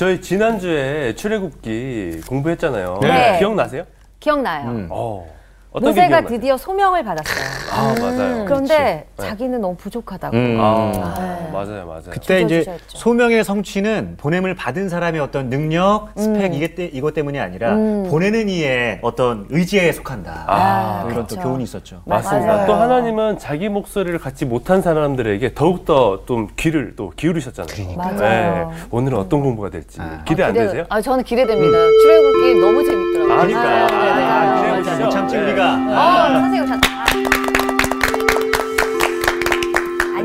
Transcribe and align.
저희 0.00 0.18
지난주에 0.22 1.14
출애굽기 1.14 2.22
공부했잖아요. 2.26 3.00
네. 3.02 3.38
기억나세요? 3.38 3.84
기억나요. 4.18 4.70
음. 4.70 4.88
어. 4.90 5.28
어떤 5.72 5.82
게 5.92 6.00
모세가 6.00 6.08
기억나세요? 6.08 6.38
드디어 6.38 6.56
소명을 6.56 7.04
받았어요. 7.04 7.44
아, 7.72 7.94
맞아요. 7.98 8.44
그런데 8.46 9.06
그치. 9.16 9.22
네. 9.22 9.28
자기는 9.30 9.60
너무 9.60 9.76
부족하다고. 9.76 10.36
음. 10.36 10.56
아, 10.60 11.14
네. 11.18 11.50
맞아요, 11.52 11.86
맞아요. 11.86 12.02
그때 12.10 12.40
이제 12.42 12.58
주저주저했죠. 12.60 12.98
소명의 12.98 13.44
성취는 13.44 14.16
보냄을 14.18 14.54
받은 14.54 14.88
사람의 14.88 15.20
어떤 15.20 15.48
능력, 15.50 16.08
스펙 16.16 16.44
음. 16.50 16.54
이게 16.54 16.74
때, 16.74 16.84
이것 16.86 17.14
때문이 17.14 17.38
아니라 17.38 17.74
음. 17.74 18.06
보내는 18.10 18.48
이의 18.48 18.98
어떤 19.02 19.46
의지에 19.50 19.92
속한다. 19.92 20.44
아, 20.46 21.04
그런 21.08 21.26
또 21.26 21.34
그렇죠. 21.34 21.40
교훈이 21.48 21.64
있었죠. 21.64 22.02
맞습니다. 22.06 22.52
맞아요. 22.52 22.66
또 22.66 22.74
하나님은 22.74 23.38
자기 23.38 23.68
목소리를 23.68 24.18
갖지 24.18 24.44
못한 24.44 24.82
사람들에게 24.82 25.54
더욱더 25.54 26.24
좀 26.26 26.48
귀를 26.56 26.94
또 26.96 27.10
기울이셨잖아요. 27.16 27.96
맞아요. 27.96 28.70
오늘은 28.90 29.18
어떤 29.18 29.40
공부가 29.42 29.70
될지 29.70 30.00
아. 30.00 30.22
기대 30.26 30.42
안 30.42 30.52
기대- 30.52 30.66
되세요? 30.66 30.84
아, 30.88 31.00
저는 31.00 31.24
기대됩니다. 31.24 31.78
출애굽기 32.02 32.54
너무 32.60 32.84
재밌더라고요. 32.84 33.32
아, 33.32 33.36
그러니까요. 33.46 33.86
네, 33.86 33.92
네, 34.16 34.24
아, 34.24 34.44
네, 34.44 34.56
기대해 34.56 34.70
맞아요. 34.70 34.82
보시죠. 34.82 35.04
못 35.04 35.10
참지 35.10 35.36
네. 35.36 35.42
우리가. 35.44 35.74
어, 35.74 36.32
선생님 36.40 36.64
오셨다. 36.64 36.89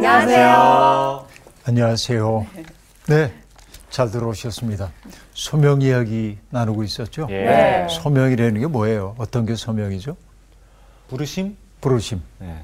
안녕하세요. 0.08 1.28
안녕하세요. 1.66 2.46
네, 3.08 3.34
잘 3.90 4.12
들어오셨습니다. 4.12 4.92
소명 5.34 5.82
이야기 5.82 6.38
나누고 6.52 6.84
있었죠. 6.84 7.26
예. 7.32 7.44
네. 7.44 7.88
소명이라는 7.90 8.62
게 8.62 8.68
뭐예요? 8.68 9.16
어떤 9.18 9.48
게 9.48 9.56
소명이죠? 9.56 10.16
부르심? 11.10 11.58
부르심. 11.82 12.22
네. 12.38 12.62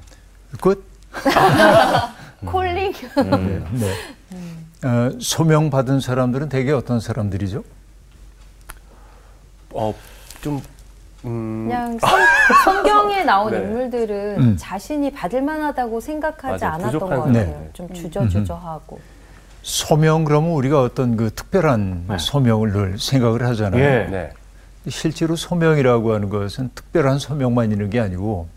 끝. 0.60 0.86
콜링. 2.46 2.92
네. 3.16 3.64
네. 3.72 4.88
어, 4.88 5.10
소명 5.20 5.68
받은 5.68 5.98
사람들은 5.98 6.48
대개 6.48 6.70
어떤 6.70 7.00
사람들이죠? 7.00 7.64
어, 9.70 9.92
좀 10.42 10.62
음, 11.24 11.66
그냥 11.68 11.98
성, 11.98 12.10
성경에 12.64 13.22
나온 13.24 13.50
네. 13.52 13.58
인물들은 13.58 14.36
음. 14.40 14.56
자신이 14.58 15.12
받을 15.12 15.42
만하다고 15.42 16.00
생각하지 16.00 16.64
맞아요. 16.64 16.74
않았던 16.74 17.00
것 17.00 17.08
같아요. 17.08 17.32
네. 17.32 17.70
좀 17.72 17.92
주저주저하고. 17.92 19.00
소명 19.62 20.24
그러면 20.24 20.50
우리가 20.52 20.82
어떤 20.82 21.16
그 21.16 21.30
특별한 21.32 22.08
소명을 22.18 22.72
늘 22.72 22.98
생각을 22.98 23.46
하잖아요. 23.46 23.80
예. 23.80 24.08
네. 24.10 24.30
실제로 24.88 25.36
소명이라고 25.36 26.12
하는 26.14 26.28
것은 26.28 26.70
특별한 26.74 27.20
소명만 27.20 27.70
있는 27.70 27.88
게 27.88 28.00
아니고 28.00 28.48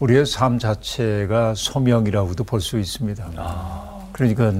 우리의 0.00 0.26
삶 0.26 0.58
자체가 0.58 1.54
소명이라고도 1.54 2.42
볼 2.42 2.60
수 2.60 2.80
있습니다. 2.80 3.24
그러니까 4.12 4.52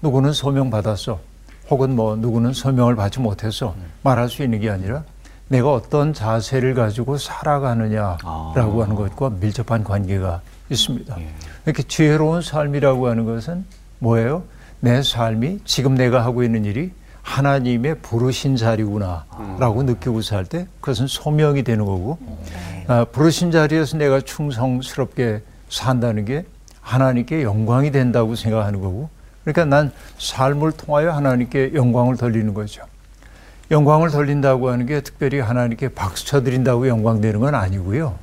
누구는 0.00 0.32
소명 0.32 0.70
받았어. 0.70 1.20
혹은 1.68 1.94
뭐 1.94 2.16
누구는 2.16 2.54
소명을 2.54 2.96
받지 2.96 3.20
못해서 3.20 3.74
말할 4.02 4.30
수 4.30 4.42
있는 4.42 4.60
게 4.60 4.70
아니라 4.70 5.04
내가 5.52 5.70
어떤 5.70 6.14
자세를 6.14 6.72
가지고 6.74 7.18
살아가느냐라고 7.18 8.82
하는 8.82 8.94
것과 8.96 9.30
밀접한 9.38 9.84
관계가 9.84 10.40
있습니다. 10.70 11.14
이렇게 11.66 11.82
지혜로운 11.82 12.40
삶이라고 12.40 13.06
하는 13.08 13.26
것은 13.26 13.66
뭐예요? 13.98 14.44
내 14.80 15.02
삶이 15.02 15.60
지금 15.66 15.94
내가 15.94 16.24
하고 16.24 16.42
있는 16.42 16.64
일이 16.64 16.90
하나님의 17.20 17.98
부르신 18.00 18.56
자리구나라고 18.56 19.82
느끼고 19.82 20.22
살 20.22 20.46
때 20.46 20.66
그것은 20.80 21.06
소명이 21.06 21.62
되는 21.64 21.84
거고 21.84 22.18
아, 22.88 23.04
부르신 23.04 23.50
자리에서 23.52 23.98
내가 23.98 24.22
충성스럽게 24.22 25.42
산다는 25.68 26.24
게 26.24 26.46
하나님께 26.80 27.42
영광이 27.42 27.92
된다고 27.92 28.34
생각하는 28.36 28.80
거고 28.80 29.10
그러니까 29.44 29.66
난 29.66 29.92
삶을 30.18 30.72
통하여 30.72 31.10
하나님께 31.12 31.74
영광을 31.74 32.16
돌리는 32.16 32.54
거죠. 32.54 32.82
영광을 33.72 34.10
돌린다고 34.10 34.68
하는 34.68 34.84
게 34.84 35.00
특별히 35.00 35.40
하나님께 35.40 35.88
박수 35.88 36.26
쳐드린다고 36.26 36.88
영광되는 36.88 37.40
건 37.40 37.54
아니고요. 37.54 38.18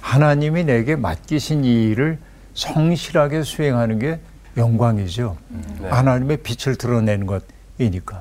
하나님이 0.00 0.62
내게 0.62 0.94
맡기신 0.94 1.64
이 1.64 1.90
일을 1.90 2.16
성실하게 2.54 3.42
수행하는 3.42 3.98
게 3.98 4.20
영광이죠. 4.56 5.36
네. 5.80 5.88
하나님의 5.88 6.36
빛을 6.38 6.76
드러내는 6.76 7.26
것이니까. 7.26 8.20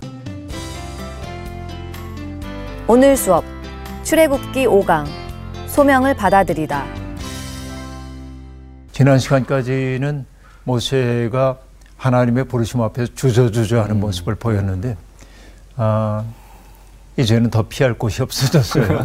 오늘 2.87 3.15
수업 3.15 3.43
출애굽기 4.01 4.65
5강 4.65 5.05
소명을 5.67 6.15
받아들이다. 6.15 6.85
지난 8.91 9.19
시간까지는 9.19 10.25
모세가 10.63 11.59
하나님의 11.97 12.45
부르심 12.45 12.81
앞에서 12.81 13.13
주저주저하는 13.13 13.99
모습을 13.99 14.33
보였는데 14.35 14.97
아, 15.75 16.23
이제는 17.17 17.49
더 17.49 17.63
피할 17.63 17.93
곳이 17.93 18.21
없어졌어요. 18.21 19.03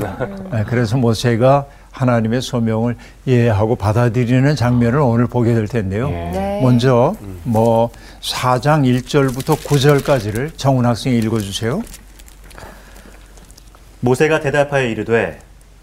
네, 0.50 0.64
그래서 0.66 0.96
모세가 0.96 1.66
하나님의 1.90 2.40
소명을 2.40 2.96
이해하고 3.26 3.76
받아들이는 3.76 4.56
장면을 4.56 5.00
오늘 5.00 5.26
보게 5.26 5.52
될 5.54 5.66
텐데요. 5.66 6.08
네. 6.08 6.60
먼저 6.62 7.14
뭐 7.42 7.90
4장 8.20 8.84
1절부터 8.84 9.56
9절까지를 9.56 10.56
정훈 10.56 10.86
학생이 10.86 11.18
읽어주세요. 11.18 11.82
모세가 14.00 14.40
대답하여 14.40 14.86
이르되 14.86 15.40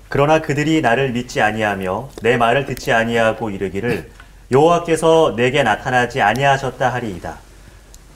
그러나 0.08 0.42
그들이 0.42 0.82
나를 0.82 1.12
믿지 1.12 1.42
아니하며 1.42 2.10
내 2.22 2.38
말을 2.38 2.66
듣지 2.66 2.94
아니하고 2.94 3.50
이르기를 3.50 4.10
여호와께서 4.52 5.34
내게 5.36 5.64
나타나지 5.64 6.22
아니하셨다 6.22 6.94
하리이다. 6.94 7.38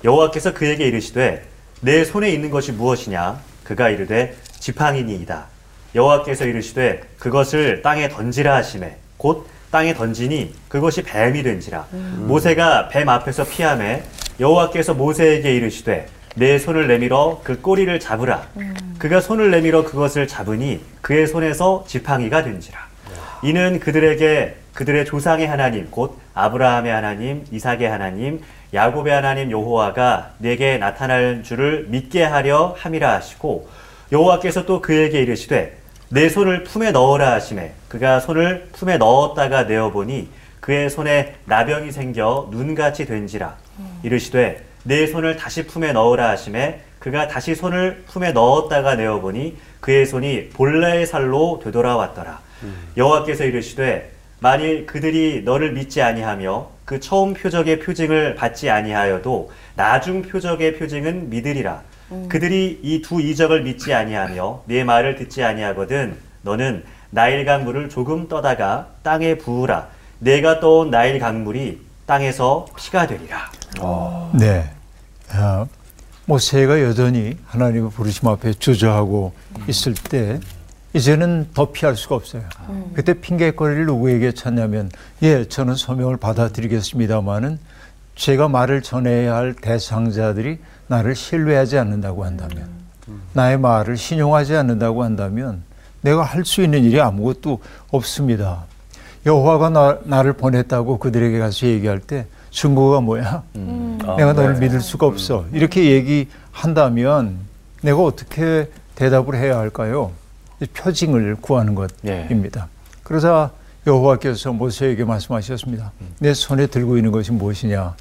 여호와께서 0.06 0.54
그에게 0.54 0.88
이르시되 0.88 1.44
내 1.82 2.06
손에 2.06 2.30
있는 2.30 2.50
것이 2.50 2.72
무엇이냐 2.72 3.40
그가 3.70 3.90
이르되 3.90 4.36
지팡이니이다. 4.60 5.46
여호와께서 5.94 6.46
이르시되 6.46 7.02
그것을 7.20 7.84
땅에 7.84 8.10
던지라 8.10 8.56
하시매 8.56 8.96
곧 9.18 9.48
땅에 9.70 9.94
던지니 9.94 10.56
그것이 10.68 11.04
뱀이 11.04 11.44
된지라. 11.44 11.86
모세가 11.92 12.90
뱀 12.90 13.08
앞에서 13.08 13.44
피하매 13.44 14.02
여호와께서 14.40 14.96
모세에게 14.96 15.56
이르시되 15.56 16.08
내 16.36 16.58
손을 16.58 16.88
내밀어 16.88 17.42
그 17.44 17.62
꼬리를 17.62 18.00
잡으라. 18.00 18.48
그가 18.98 19.22
손을 19.22 19.52
내밀어 19.52 19.84
그것을 19.84 20.28
잡으니 20.28 20.82
그의 21.02 21.28
손에서 21.28 21.84
지팡이가 21.88 22.44
된지라. 22.44 22.80
이는 23.44 23.80
그들에게 23.80 24.56
그들의 24.74 25.06
조상의 25.06 25.46
하나님 25.46 25.92
곧 25.92 26.18
아브라함의 26.34 26.92
하나님 26.92 27.46
이삭의 27.52 27.88
하나님 27.88 28.42
야곱의 28.74 29.14
하나님 29.14 29.50
여호와가 29.52 30.32
내게 30.38 30.78
나타날 30.78 31.44
줄을 31.44 31.86
믿게 31.90 32.24
하려 32.24 32.76
함이라 32.78 33.14
하시고 33.14 33.68
여호와께서 34.12 34.66
또 34.66 34.82
그에게 34.82 35.22
이르시되 35.22 35.78
내 36.10 36.30
손을 36.30 36.64
품에 36.64 36.92
넣어라 36.92 37.34
하시매. 37.34 37.72
그가 37.88 38.20
손을 38.20 38.70
품에 38.74 38.98
넣었다가 38.98 39.64
내어 39.64 39.92
보니 39.92 40.30
그의 40.60 40.90
손에 40.90 41.36
나병이 41.46 41.92
생겨 41.92 42.50
눈같이 42.52 43.06
된지라. 43.06 43.58
이르시되 44.04 44.64
내 44.84 45.08
손을 45.08 45.38
다시 45.38 45.66
품에 45.68 45.92
넣으라 45.92 46.30
하시매. 46.30 46.82
그가 47.00 47.28
다시 47.28 47.56
손을 47.56 48.04
품에 48.08 48.32
넣었다가 48.32 48.96
내어 48.96 49.20
보니 49.20 49.58
그의 49.80 50.06
손이 50.06 50.50
본래의 50.50 51.06
살로 51.06 51.62
되돌아왔더라. 51.64 52.40
여호와께서 52.98 53.46
이르시되 53.46 54.12
만일 54.40 54.86
그들이 54.86 55.44
너를 55.44 55.74
믿지 55.74 56.02
아니하며 56.02 56.79
그 56.90 57.00
처음 57.00 57.36
표적의 57.36 57.82
표징을 57.82 58.34
받지 58.34 58.68
아니하여도 58.68 59.52
나중 59.76 60.24
표적의 60.24 60.80
표징은 60.80 61.30
믿으리라. 61.30 61.84
그들이 62.30 62.80
이 62.82 63.04
두 63.04 63.22
이적을 63.22 63.62
믿지 63.62 63.94
아니하며 63.94 64.64
네 64.66 64.84
말을 64.84 65.16
듣지 65.16 65.44
아니하거든 65.44 66.18
너는 66.42 66.84
나일 67.12 67.46
강물을 67.46 67.90
조금 67.90 68.28
떠다가 68.28 68.88
땅에 69.04 69.36
부으라. 69.38 69.88
내가 70.18 70.60
떠온 70.60 70.90
나일 70.90 71.20
강물이 71.20 71.80
땅에서 72.08 72.66
피가 72.76 73.06
되리라. 73.06 73.52
네. 74.34 74.68
아, 75.32 75.68
모세가 76.26 76.82
여전히 76.82 77.38
하나님의 77.46 77.92
부르심 77.92 78.28
앞에 78.30 78.54
주저하고 78.54 79.32
있을 79.68 79.94
때 79.94 80.40
이제는 80.94 81.48
더 81.54 81.72
피할 81.72 81.96
수가 81.96 82.16
없어요. 82.16 82.44
그때 82.94 83.14
핑계거리를 83.14 83.86
누구에게 83.86 84.32
찾냐면 84.32 84.90
예, 85.22 85.46
저는 85.48 85.76
소명을 85.76 86.18
받아들이겠습니다마는 86.18 87.60
제가 88.16 88.48
말을 88.48 88.82
전해야 88.82 89.36
할 89.36 89.54
대상자들이 89.54 90.58
나를 90.88 91.16
신뢰하지 91.16 91.78
않는다고 91.78 92.26
한다면 92.26 92.68
나의 93.34 93.60
말을 93.60 93.98
신용하지 93.98 94.56
않는다고 94.56 95.04
한다면 95.04 95.64
내가 96.02 96.24
할 96.24 96.44
수 96.44 96.62
있는 96.64 96.84
일이 96.84 97.00
아무것도 97.00 97.62
없습니다. 97.92 98.64
여호와가 99.26 99.70
나, 99.70 100.00
나를 100.06 100.34
보냈다고 100.34 100.98
그들에게 100.98 101.38
가서 101.40 101.68
얘기할 101.68 102.00
때 102.00 102.26
증거가 102.52 103.00
뭐야? 103.02 103.44
아, 103.54 104.16
내가 104.18 104.34
너를 104.34 104.56
네. 104.56 104.62
믿을 104.62 104.82
수가 104.82 105.06
없어. 105.06 105.46
이렇게 105.52 105.92
얘기한다면 105.92 107.38
내가 107.84 108.02
어떻게 108.02 108.70
대답을 108.96 109.36
해야 109.36 109.60
할까요? 109.60 110.12
이 110.62 110.66
표징을 110.66 111.38
구하는 111.42 111.76
예. 112.06 112.24
것입니다. 112.24 112.68
그러자 113.04 113.52
여호와께서 113.88 114.52
모세에게 114.54 115.06
말씀하셨습니다. 115.06 115.92
내 116.20 116.34
손에 116.34 116.68
들고 116.68 116.98
있는 116.98 117.12
것이 117.12 117.32
무엇이냐? 117.32 117.96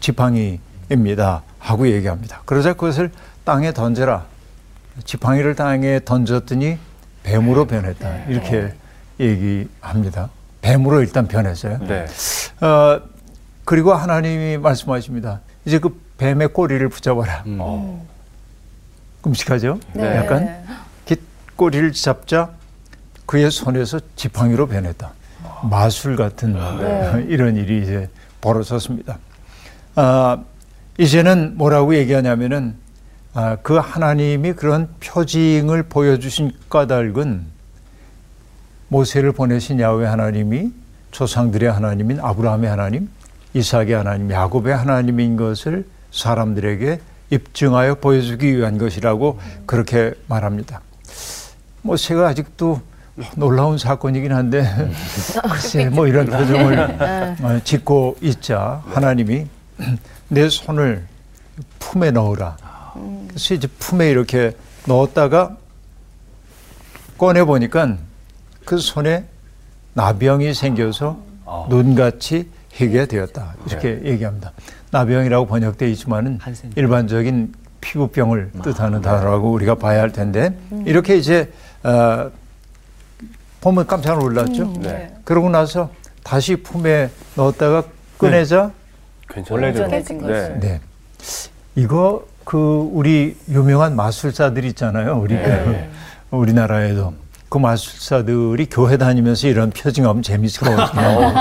지팡이입니다. 0.00 1.42
하고 1.58 1.88
얘기합니다. 1.88 2.42
그러자 2.44 2.74
그것을 2.74 3.10
땅에 3.44 3.72
던져라. 3.72 4.26
지팡이를 5.04 5.54
땅에 5.54 6.00
던졌더니 6.04 6.78
뱀으로 7.22 7.66
변했다. 7.66 8.24
이렇게 8.26 8.74
얘기합니다. 9.18 10.28
뱀으로 10.60 11.00
일단 11.00 11.26
변했어요. 11.26 11.78
네. 11.86 12.06
어, 12.60 13.00
그리고 13.64 13.94
하나님이 13.94 14.58
말씀하십니다. 14.58 15.40
이제 15.64 15.78
그 15.78 15.98
뱀의 16.18 16.48
꼬리를 16.48 16.86
붙잡아라. 16.90 17.44
어. 17.58 18.06
끔찍하죠? 19.22 19.80
네. 19.94 20.16
약간 20.16 20.44
기- 20.46 20.72
꼬리를 21.56 21.92
잡자 21.92 22.50
그의 23.26 23.50
손에서 23.50 24.00
지팡이로 24.16 24.66
변했다. 24.66 25.12
마술 25.62 26.16
같은 26.16 26.52
네. 26.52 27.24
이런 27.28 27.56
일이 27.56 27.82
이제 27.82 28.08
벌어졌습니다. 28.40 29.18
아, 29.94 30.42
이제는 30.98 31.56
뭐라고 31.56 31.94
얘기하냐면은 31.96 32.76
아, 33.32 33.56
그 33.62 33.74
하나님이 33.74 34.52
그런 34.52 34.88
표징을 35.00 35.84
보여주신 35.84 36.52
까닭은 36.68 37.46
모세를 38.88 39.32
보내신 39.32 39.80
야훼 39.80 40.04
하나님이 40.04 40.72
조상들의 41.10 41.70
하나님인 41.70 42.20
아브라함의 42.20 42.70
하나님, 42.70 43.08
이삭의 43.54 43.92
하나님, 43.92 44.30
야곱의 44.30 44.76
하나님인 44.76 45.36
것을 45.36 45.86
사람들에게 46.10 47.00
입증하여 47.30 47.96
보여주기 47.96 48.56
위한 48.56 48.78
것이라고 48.78 49.40
그렇게 49.66 50.14
말합니다. 50.28 50.80
모세가 51.88 52.28
아직도 52.28 52.80
놀라운 53.36 53.78
사건이긴 53.78 54.32
한데 54.32 54.64
글쎄 55.50 55.88
뭐 55.90 56.06
이런 56.08 56.26
표정을 56.26 56.78
어, 57.42 57.60
짓고 57.62 58.16
있자 58.22 58.82
하나님이 58.86 59.46
내 60.28 60.48
손을 60.48 61.06
품에 61.78 62.10
넣으라. 62.10 62.56
그래서 63.28 63.54
이제 63.54 63.68
품에 63.78 64.10
이렇게 64.10 64.56
넣었다가 64.86 65.56
꺼내 67.18 67.44
보니까 67.44 67.96
그 68.64 68.78
손에 68.78 69.26
나병이 69.92 70.54
생겨서 70.54 71.18
아. 71.44 71.66
눈같이 71.68 72.48
희게 72.70 73.06
되었다. 73.06 73.54
이렇게 73.66 74.00
얘기합니다. 74.04 74.52
나병이라고 74.90 75.46
번역되어 75.46 75.88
있지만은. 75.88 76.40
일반적인 76.76 77.54
피부병을 77.80 78.52
뜻하는 78.62 79.02
단어라고 79.02 79.52
우리가 79.52 79.74
봐야 79.74 80.00
할 80.00 80.10
텐데 80.10 80.58
이렇게 80.86 81.16
이제 81.16 81.52
어, 81.84 82.30
보면 83.60 83.86
깜짝 83.86 84.18
놀랐죠. 84.18 84.72
네. 84.80 85.14
그러고 85.24 85.48
나서 85.50 85.90
다시 86.22 86.56
품에 86.56 87.10
넣었다가 87.34 87.84
꺼내자 88.18 88.70
괜찮아요. 89.28 89.66
안전해진 89.68 90.18
거죠. 90.20 90.32
네. 90.32 90.58
네. 90.60 90.80
이거 91.76 92.24
그 92.44 92.88
우리 92.92 93.36
유명한 93.48 93.96
마술사들 93.96 94.64
있잖아요. 94.66 95.18
우리 95.18 95.34
네. 95.34 95.90
우리나라에도 96.30 97.14
그 97.48 97.58
마술사들이 97.58 98.66
교회 98.70 98.96
다니면서 98.96 99.48
이런 99.48 99.70
표징하면 99.70 100.22
재밌을 100.22 100.66
것 100.66 100.76
같아요. 100.76 101.32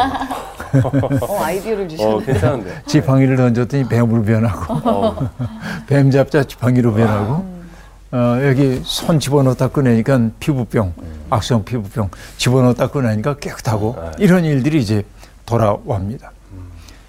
어, 1.22 1.44
아이디어를 1.44 1.86
어, 1.86 1.88
주셨는데. 1.88 2.25
괜찮은데. 2.25 2.81
지팡이를 2.88 3.36
던졌더니 3.36 3.88
뱀으로 3.88 4.24
변하고 4.24 4.74
어. 4.90 5.30
뱀 5.88 6.10
잡자 6.10 6.44
지팡이로 6.44 6.94
변하고 6.94 7.45
어, 8.13 8.39
여기 8.44 8.80
손 8.83 9.19
집어넣다 9.19 9.69
꺼내니까 9.69 10.30
피부병, 10.39 10.94
악성 11.31 11.65
피부병 11.65 12.12
집어넣다 12.38 12.88
꺼내니까 12.92 13.38
깨끗하고 13.38 13.95
이런 14.19 14.45
일들이 14.45 14.80
이제 14.80 15.01
돌아옵니다. 15.48 16.31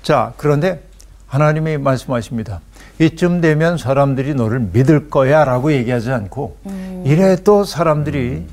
자, 0.02 0.32
그런데 0.38 0.82
하나님이 1.26 1.76
말씀하십니다. 1.76 2.60
이쯤 3.00 3.42
되면 3.42 3.76
사람들이 3.76 4.34
너를 4.34 4.60
믿을 4.72 5.10
거야 5.10 5.44
라고 5.44 5.72
얘기하지 5.72 6.10
않고 6.10 6.56
이래 7.04 7.36
또 7.44 7.64
사람들이 7.64 8.46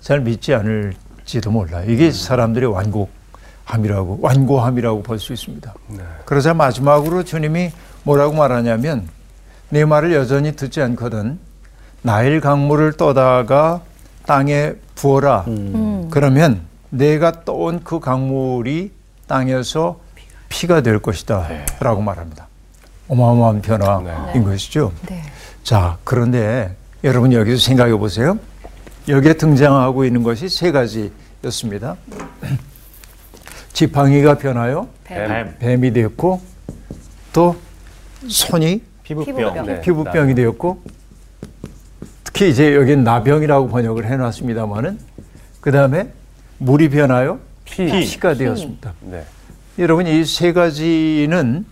잘 0.00 0.20
믿지 0.20 0.54
않을지도 0.54 1.50
몰라. 1.50 1.82
이게 1.82 2.12
사람들의 2.12 2.70
완곡함이라고, 2.70 4.18
완고함이라고 4.22 5.02
볼 5.02 5.18
수 5.18 5.32
있습니다. 5.32 5.74
네. 5.88 5.98
그러자 6.24 6.54
마지막으로 6.54 7.24
주님이 7.24 7.72
뭐라고 8.04 8.34
말하냐면 8.34 9.08
내 9.70 9.84
말을 9.84 10.12
여전히 10.12 10.54
듣지 10.54 10.80
않거든 10.82 11.38
나일 12.02 12.40
강물을 12.40 12.94
떠다가 12.94 13.82
땅에 14.26 14.72
부어라 14.94 15.44
그러면 16.10 16.62
내가 16.90 17.44
떠온 17.44 17.82
그 17.84 18.00
강물이 18.00 18.92
땅에서 19.26 20.00
피가 20.48 20.82
될 20.82 20.98
것이다 21.00 21.48
라고 21.80 22.00
말합니다 22.02 22.48
어마어마한 23.08 23.62
변화인 23.62 24.44
것이죠 24.44 24.92
네. 25.08 25.22
자 25.62 25.98
그런데 26.04 26.74
여러분 27.04 27.32
여기서 27.32 27.58
생각해 27.64 27.92
보세요 27.96 28.38
여기에 29.08 29.34
등장하고 29.34 30.04
있는 30.04 30.22
것이 30.22 30.48
세 30.48 30.72
가지였습니다 30.72 31.96
지팡이가 33.72 34.38
변하여 34.38 34.88
뱀. 35.04 35.56
뱀이 35.58 35.92
되었고 35.92 36.40
또 37.32 37.56
손이 38.28 38.82
피부병. 39.02 39.36
피부병. 39.36 39.66
네. 39.66 39.80
피부병이 39.80 40.34
되었고 40.34 40.82
특히 42.32 42.50
이제 42.50 42.74
여기 42.74 42.96
나병이라고 42.96 43.68
번역을 43.68 44.06
해놨습니다만은 44.06 44.98
그 45.60 45.72
다음에 45.72 46.08
물이 46.58 46.88
변하여 46.90 47.38
피. 47.64 47.86
피가 47.86 48.34
되었습니다. 48.34 48.92
네. 49.02 49.24
여러분 49.78 50.06
이 50.06 50.24
세 50.24 50.52
가지는 50.52 51.64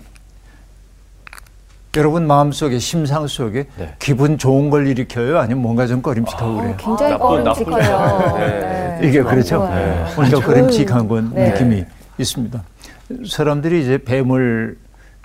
여러분 1.97 2.27
마음속에 2.27 2.79
심상 2.79 3.27
속에 3.27 3.67
네. 3.77 3.95
기분 3.99 4.39
좋은 4.39 4.71
걸 4.71 4.87
일으켜요 4.87 5.39
아니면 5.39 5.63
뭔가 5.63 5.87
좀 5.87 6.01
꺼림칙하고 6.03 6.57
그래요. 6.57 6.77
굉장히 6.79 7.13
나쁜- 7.13 7.45
나쁜 7.45 7.65
꺼림칙해요. 7.65 7.99
거예요. 7.99 8.37
네. 8.39 9.01
이게 9.09 9.23
그렇죠. 9.23 9.69
네. 9.69 10.05
뭔가 10.15 10.41
꺼림칙한 10.41 11.09
건 11.09 11.33
네. 11.35 11.51
느낌이 11.51 11.85
있습니다. 12.19 12.63
사람들이 13.29 13.83
이제 13.83 13.99
뱀을 13.99 14.77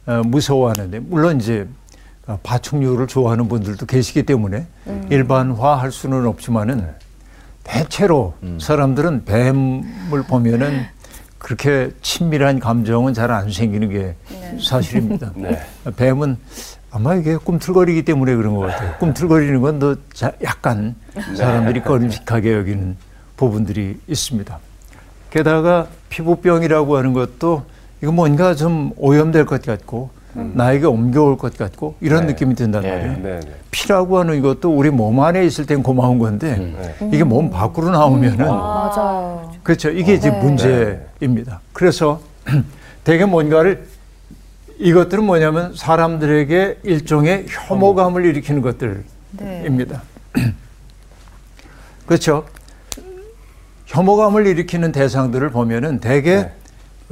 어, 0.06 0.22
무서워하는데 0.26 1.00
물론 1.00 1.40
이제 1.40 1.62
어, 1.70 1.83
파충류를 2.44 3.08
좋아하는 3.08 3.48
분들도 3.48 3.86
계시기 3.86 4.24
때문에 4.24 4.66
일반화할 5.10 5.92
수는 5.92 6.26
없지만은 6.28 6.88
대체로 7.64 8.34
사람들은 8.60 9.26
뱀을 9.26 10.24
보면은 10.28 10.86
그렇게 11.38 11.92
친밀한 12.02 12.60
감정은 12.60 13.14
잘 13.14 13.30
안 13.32 13.52
생기는 13.52 13.90
게 13.90 14.16
사실입니다. 14.62 15.32
네. 15.36 15.60
뱀은 15.98 16.38
아마 16.92 17.16
이게 17.16 17.36
꿈틀거리기 17.36 18.06
때문에 18.06 18.36
그런 18.36 18.56
것 18.56 18.62
같아요. 18.68 18.94
꿈틀거리는 19.00 19.60
건 19.62 19.80
더 19.80 19.96
약간 20.44 20.96
사람들이 21.36 21.82
꺼림직하게 21.82 22.54
여기는 22.54 22.96
부분들이 23.36 24.00
있습니다. 24.08 24.58
게다가 25.32 25.88
피부병이라고 26.10 26.96
하는 26.96 27.12
것도 27.14 27.66
이거 28.02 28.12
뭔가 28.12 28.54
좀 28.56 28.92
오염될 28.96 29.46
것 29.46 29.62
같고 29.64 30.12
나에게 30.34 30.86
옮겨올 30.86 31.38
것 31.38 31.58
같고 31.58 31.96
이런 32.02 32.22
네. 32.22 32.34
느낌이 32.34 32.56
든단 32.56 32.82
네. 32.82 32.92
말이에요. 32.92 33.18
네. 33.22 33.40
네. 33.40 33.52
피라고 33.72 34.20
하는 34.20 34.36
이것도 34.36 34.76
우리 34.76 34.90
몸 34.90 35.20
안에 35.20 35.46
있을 35.46 35.66
땐 35.66 35.84
고마운 35.84 36.20
건데 36.20 36.58
네. 37.00 37.10
이게 37.12 37.24
몸 37.24 37.50
밖으로 37.50 37.92
나오면은 37.92 38.46
맞아요. 38.46 39.52
그렇죠. 39.64 39.90
이게 39.90 40.14
이제 40.14 40.32
네. 40.32 40.40
문제입니다. 40.40 41.62
그래서 41.72 42.22
대개 43.04 43.26
뭔가를 43.26 43.86
이것들은 44.80 45.24
뭐냐면 45.24 45.74
사람들에게 45.76 46.80
일종의 46.84 47.46
혐오감을 47.50 48.26
일으키는 48.26 48.62
네. 48.62 49.04
것들입니다. 49.32 50.02
그렇죠. 52.08 52.46
혐오감을 53.86 54.48
일으키는 54.48 54.92
대상들을 54.92 55.52
보면은 55.52 56.00
대개 56.00 56.36
네. 56.38 56.52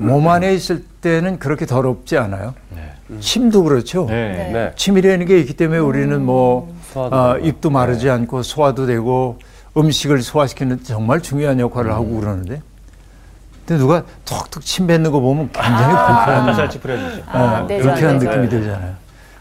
몸 0.01 0.27
안에 0.27 0.53
있을 0.53 0.83
때는 1.01 1.39
그렇게 1.39 1.65
더럽지 1.65 2.17
않아요. 2.17 2.53
침도 3.19 3.63
그렇죠. 3.63 4.05
네. 4.07 4.49
네. 4.53 4.71
침이라는 4.75 5.25
게 5.25 5.39
있기 5.39 5.53
때문에 5.53 5.79
우리는 5.79 6.21
뭐 6.23 6.73
소화도 6.91 7.15
아. 7.15 7.37
입도 7.37 7.69
마르지 7.69 8.09
않고 8.09 8.43
소화도 8.43 8.85
되고 8.85 9.37
음식을 9.75 10.21
소화시키는 10.21 10.83
정말 10.83 11.21
중요한 11.21 11.59
역할을 11.59 11.91
하고 11.91 12.19
그러는데 12.19 12.61
근데 13.65 13.79
누가 13.79 14.03
톡톡 14.25 14.63
침 14.63 14.87
뱉는 14.87 15.11
거 15.11 15.19
보면 15.19 15.49
굉장히 15.51 15.85
불편한 15.85 16.41
아까 16.41 16.53
살 16.53 16.69
찌푸려지죠. 16.69 17.23
아, 17.27 17.65
네, 17.67 17.79
불쾌한 17.79 18.19
네, 18.19 18.25
네. 18.25 18.31
느낌이 18.31 18.49
들잖아요. 18.49 18.95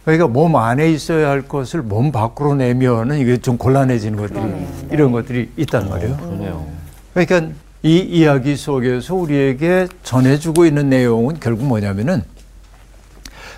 그러니까 0.05 0.29
몸 0.29 0.57
안에 0.57 0.91
있어야 0.91 1.31
할 1.31 1.43
것을 1.43 1.83
몸 1.83 2.13
밖으로 2.13 2.55
내면은 2.55 3.19
이게 3.19 3.39
좀 3.39 3.57
곤란해지는 3.59 4.19
것들이 4.19 4.67
이런 4.91 5.13
것들이 5.13 5.51
있단 5.57 5.89
말이에요. 5.89 6.17
그러네요. 6.17 6.67
그러니까 7.15 7.55
이 7.83 7.99
이야기 7.99 8.57
속에서 8.57 9.15
우리에게 9.15 9.89
전해주고 10.03 10.67
있는 10.67 10.91
내용은 10.91 11.41
결국 11.41 11.67
뭐냐면은 11.67 12.23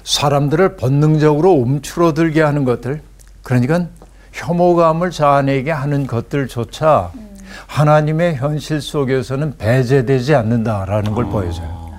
사람들을 0.04 0.76
본능적으로 0.76 1.52
움츠러들게 1.52 2.40
하는 2.42 2.64
것들, 2.64 3.02
그러니까 3.42 3.86
혐오감을 4.32 5.10
자아내게 5.10 5.70
하는 5.70 6.06
것들조차 6.06 7.12
하나님의 7.66 8.36
현실 8.36 8.80
속에서는 8.80 9.58
배제되지 9.58 10.34
않는다라는 10.34 11.12
걸 11.12 11.26
보여줘요. 11.26 11.92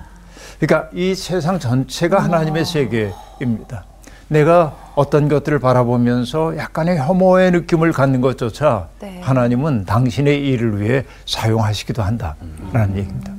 그러니까 0.58 0.88
이 0.92 1.14
세상 1.14 1.58
전체가 1.58 2.22
하나님의 2.22 2.64
세계입니다. 2.64 3.84
내가 4.28 4.83
어떤 4.94 5.28
것들을 5.28 5.58
바라보면서 5.58 6.56
약간의 6.56 6.98
혐오의 6.98 7.50
느낌을 7.50 7.92
갖는 7.92 8.20
것조차 8.20 8.88
네. 9.00 9.20
하나님은 9.20 9.84
당신의 9.84 10.46
일을 10.46 10.80
위해 10.80 11.04
사용하시기도 11.26 12.02
한다라는 12.02 12.96
얘기입니다. 12.96 13.32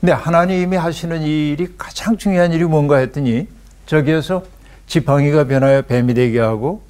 근데 0.00 0.12
하나님이 0.12 0.76
하시는 0.76 1.20
일이 1.22 1.74
가장 1.76 2.16
중요한 2.16 2.52
일이 2.52 2.64
뭔가 2.64 2.96
했더니 2.98 3.48
저기에서 3.86 4.44
지팡이가 4.86 5.44
변하여 5.44 5.82
뱀이 5.82 6.14
되게 6.14 6.40
하고 6.40 6.82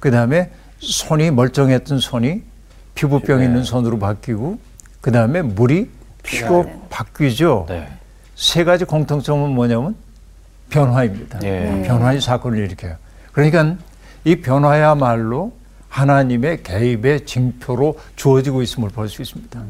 그 0.00 0.10
다음에 0.10 0.50
손이 0.78 1.30
멀쩡했던 1.32 1.98
손이 1.98 2.42
피부병 2.94 3.40
네. 3.40 3.44
있는 3.44 3.64
손으로 3.64 3.98
바뀌고 3.98 4.58
그 5.00 5.10
다음에 5.10 5.42
물이 5.42 5.90
피로 6.22 6.70
바뀌죠. 6.90 7.66
네. 7.68 7.88
세 8.36 8.64
가지 8.64 8.84
공통점은 8.84 9.50
뭐냐면 9.50 9.94
변화입니다. 10.70 11.40
예. 11.44 11.84
변화의 11.86 12.20
사건을 12.20 12.58
일으켜요. 12.58 12.96
그러니까 13.34 13.76
이 14.24 14.36
변화야말로 14.36 15.52
하나님의 15.88 16.62
개입의 16.62 17.26
징표로 17.26 17.98
주어지고 18.16 18.62
있음을 18.62 18.88
볼 18.88 19.08
수 19.08 19.22
있습니다. 19.22 19.62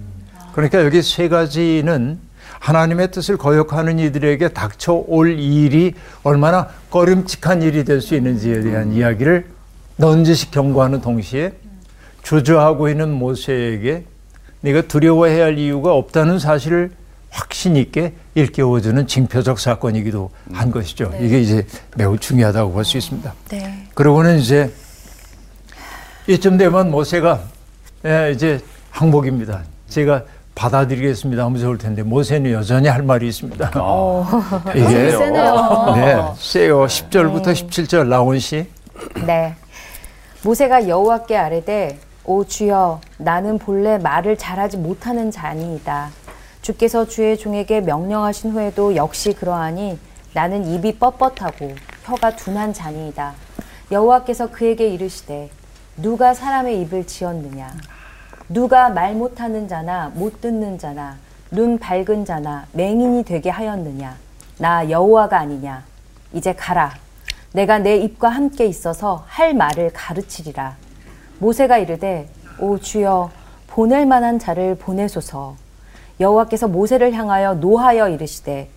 그러니까 0.53 0.85
여기 0.85 1.03
세 1.03 1.29
가지는 1.29 2.19
하나님의 2.61 3.11
뜻을 3.11 3.37
거역하는 3.37 3.99
이들에게 3.99 4.49
닥쳐올 4.49 5.39
일이 5.39 5.95
얼마나 6.23 6.69
꺼림칙한 6.91 7.63
일이 7.63 7.85
될 7.85 8.01
수 8.01 8.15
있는지에 8.15 8.61
대한 8.63 8.93
이야기를 8.93 9.47
넌지시 9.97 10.51
경고하는 10.51 11.01
동시에 11.01 11.53
주저하고 12.23 12.89
있는 12.89 13.11
모세에게 13.11 14.05
네가 14.61 14.83
두려워해야 14.83 15.45
할 15.45 15.59
이유가 15.59 15.95
없다는 15.95 16.39
사실을 16.39 16.91
확신 17.39 17.75
있게 17.77 18.13
일깨워주는 18.37 19.09
징표적 19.09 19.59
사건이기도 19.59 20.31
한 20.53 20.71
것이죠. 20.71 21.13
이게 21.21 21.41
이제 21.41 21.67
매우 21.97 22.17
중요하다고 22.17 22.73
볼 22.73 22.85
수 22.85 22.97
있습니다. 22.97 23.35
네. 23.49 23.87
그러고는 23.95 24.39
이제 24.39 24.73
이쯤 26.29 26.57
되면 26.59 26.91
모세가 26.93 27.41
예, 28.07 28.31
이제 28.33 28.61
항복입니다. 28.91 29.63
제가 29.89 30.23
받아들이겠습니다 30.55 31.45
하면 31.47 31.61
좋을 31.61 31.77
텐데 31.79 32.05
모세는 32.05 32.53
여전히 32.53 32.87
할 32.87 33.03
말이 33.03 33.27
있습니다. 33.27 33.73
이게 34.77 35.11
세네요. 35.11 35.93
네, 35.97 36.23
세요. 36.39 36.85
10절부터 36.87 37.47
17절 37.47 38.07
나온 38.07 38.39
시. 38.39 38.69
네. 39.27 39.57
모세가 40.45 40.87
여호와께 40.89 41.37
아뢰되 41.37 41.99
오 42.25 42.45
주여 42.45 43.01
나는 43.19 43.59
본래 43.59 43.99
말을 43.99 44.37
잘하지 44.37 44.77
못하는 44.77 45.33
자니이다. 45.33 46.11
주께서 46.65 47.07
주의 47.07 47.37
종에게 47.37 47.83
명령하신 47.83 48.53
후에도 48.53 48.97
역시 48.97 49.35
그러하니 49.35 49.99
나는 50.33 50.65
입이 50.65 50.99
뻣뻣하고 50.99 51.77
혀가 52.05 52.37
둔한 52.37 52.73
자니이다. 52.73 53.35
여호와께서 53.93 54.51
그에게 54.51 54.89
이르시되 54.89 55.51
누가 55.99 56.33
사람의 56.33 56.81
입을 56.81 57.07
지었느냐? 57.07 57.71
누가 58.49 58.89
말 58.89 59.15
못하는 59.15 59.69
자나 59.69 60.11
못 60.15 60.41
듣는 60.41 60.79
자나 60.79 61.19
눈 61.51 61.79
밝은 61.79 62.25
자나 62.25 62.65
맹인이 62.73 63.25
되게 63.25 63.51
하였느냐? 63.51 64.17
나 64.57 64.89
여호와가 64.89 65.39
아니냐? 65.39 65.85
이제 66.33 66.55
가라. 66.55 66.95
내가 67.53 67.79
내 67.79 67.99
입과 67.99 68.31
함께 68.31 68.65
있어서 68.65 69.23
할 69.29 69.53
말을 69.53 69.93
가르치리라. 69.93 70.77
모세가 71.41 71.77
이르되 71.77 72.31
오 72.59 72.79
주여 72.79 73.31
보낼 73.67 74.07
만한 74.07 74.39
자를 74.39 74.77
보내소서 74.77 75.63
여호와께서 76.21 76.69
모세를 76.69 77.13
향하여 77.13 77.55
노하여 77.55 78.09
이르시되 78.09 78.69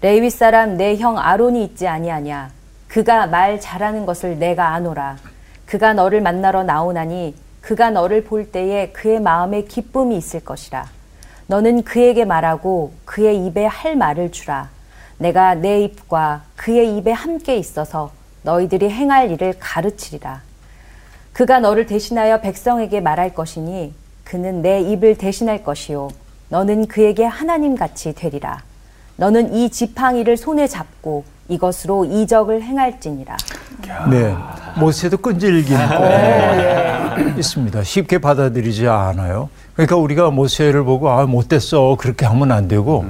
레위 0.00 0.30
사람 0.30 0.76
내 0.76 0.96
형 0.96 1.16
아론이 1.18 1.62
있지 1.64 1.86
아니하냐? 1.86 2.50
그가 2.88 3.26
말 3.28 3.60
잘하는 3.60 4.04
것을 4.04 4.38
내가 4.38 4.74
아노라. 4.74 5.16
그가 5.64 5.94
너를 5.94 6.20
만나러 6.20 6.64
나오나니 6.64 7.34
그가 7.60 7.90
너를 7.90 8.24
볼 8.24 8.50
때에 8.50 8.90
그의 8.90 9.20
마음에 9.20 9.62
기쁨이 9.62 10.16
있을 10.16 10.44
것이라. 10.44 10.86
너는 11.46 11.84
그에게 11.84 12.24
말하고 12.24 12.92
그의 13.04 13.46
입에 13.46 13.64
할 13.64 13.96
말을 13.96 14.32
주라. 14.32 14.68
내가 15.18 15.54
내 15.54 15.82
입과 15.82 16.42
그의 16.56 16.96
입에 16.98 17.12
함께 17.12 17.56
있어서 17.56 18.10
너희들이 18.42 18.90
행할 18.90 19.30
일을 19.30 19.54
가르치리라. 19.60 20.42
그가 21.32 21.60
너를 21.60 21.86
대신하여 21.86 22.40
백성에게 22.40 23.00
말할 23.00 23.32
것이니 23.34 23.94
그는 24.24 24.62
내 24.62 24.80
입을 24.80 25.16
대신할 25.16 25.62
것이요 25.62 26.08
너는 26.52 26.86
그에게 26.86 27.24
하나님 27.24 27.74
같이 27.76 28.12
되리라 28.12 28.62
너는 29.16 29.54
이 29.54 29.70
지팡이를 29.70 30.36
손에 30.36 30.66
잡고 30.66 31.24
이것으로 31.48 32.04
이적을 32.04 32.62
행할지니라 32.62 33.38
네. 34.10 34.36
모세도 34.78 35.16
끈질긴 35.16 35.76
거 35.76 37.38
있습니다. 37.38 37.82
쉽게 37.82 38.18
받아들이지 38.18 38.86
않아요. 38.86 39.48
그러니까 39.72 39.96
우리가 39.96 40.30
모세를 40.30 40.84
보고 40.84 41.10
아 41.10 41.24
못됐어 41.24 41.96
그렇게 41.98 42.26
하면 42.26 42.52
안 42.52 42.68
되고 42.68 43.06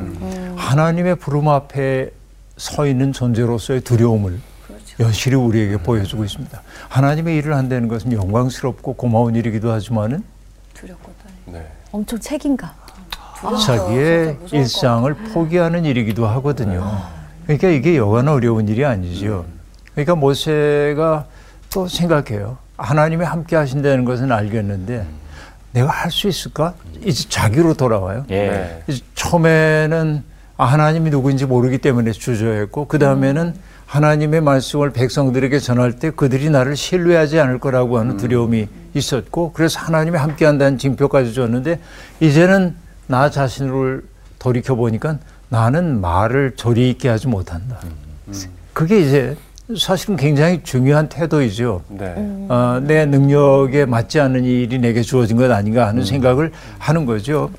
하나님의 0.57 1.17
부름 1.17 1.49
앞에 1.49 2.11
서 2.57 2.87
있는 2.87 3.13
존재로서의 3.13 3.81
두려움을 3.81 4.39
여실히 5.01 5.35
우리에게 5.37 5.79
보여주고 5.79 6.25
있습니다. 6.25 6.63
하나님의 6.89 7.37
일을 7.39 7.57
한다는 7.57 7.89
것은 7.89 8.13
영광스럽고 8.13 8.95
고마운 8.95 9.35
일이기도 9.35 9.73
하지만은 9.73 10.23
네. 11.47 11.67
엄청 11.91 12.21
책임감 12.21 12.82
자기의 13.67 14.39
일상을 14.53 15.13
포기하는 15.33 15.85
일이기도 15.85 16.27
하거든요. 16.29 16.99
그러니까 17.45 17.69
이게 17.69 17.97
여간 17.97 18.29
어려운 18.29 18.69
일이 18.69 18.85
아니죠. 18.85 19.45
그러니까 19.93 20.15
모세가 20.15 21.27
또 21.73 21.89
생각해요. 21.89 22.59
하나님이 22.77 23.25
함께 23.25 23.57
하신다는 23.57 24.05
것은 24.05 24.31
알겠는데 24.33 25.07
내가 25.73 25.89
할 25.89 26.11
수 26.11 26.29
있을까? 26.29 26.75
이제 27.05 27.29
자기로 27.29 27.75
돌아와요. 27.75 28.25
예. 28.31 28.49
네. 28.49 28.83
이제 28.87 29.03
처음에는 29.15 30.23
아, 30.59 30.65
하나님이 30.67 31.11
누구인지 31.11 31.47
모르기 31.47 31.79
때문에 31.79 32.13
주저했고 32.13 32.87
그 32.87 32.99
다음에는 32.99 33.55
하나님의 33.87 34.41
말씀을 34.43 34.91
백성들에게 34.91 35.59
전할 35.59 35.93
때 35.99 36.11
그들이 36.11 36.51
나를 36.51 36.77
신뢰하지 36.77 37.41
않을 37.41 37.59
거라고 37.59 37.99
하는 37.99 38.17
두려움이 38.17 38.69
있었고 38.95 39.53
그래서 39.53 39.81
하나님이 39.81 40.17
함께한다는 40.19 40.79
징표까지 40.79 41.35
줬는데 41.35 41.79
이제는 42.21 42.77
나 43.13 43.29
자신을 43.29 44.03
돌이켜 44.39 44.75
보니까 44.75 45.19
나는 45.51 46.01
말을 46.01 46.57
조리 46.57 46.89
있게 46.89 47.11
하지 47.11 47.29
못한다. 47.29 47.79
그게 48.73 49.01
이제 49.01 49.37
사실은 49.79 50.17
굉장히 50.17 50.63
중요한 50.63 51.11
태도이죠. 51.11 51.83
네. 51.89 52.15
어, 52.49 52.81
내 52.83 53.05
능력에 53.05 53.85
맞지 53.85 54.19
않는 54.19 54.45
일이 54.45 54.79
내게 54.79 55.03
주어진 55.03 55.37
것 55.37 55.51
아닌가 55.51 55.87
하는 55.87 56.07
생각을 56.07 56.53
하는 56.79 57.05
거죠. 57.05 57.51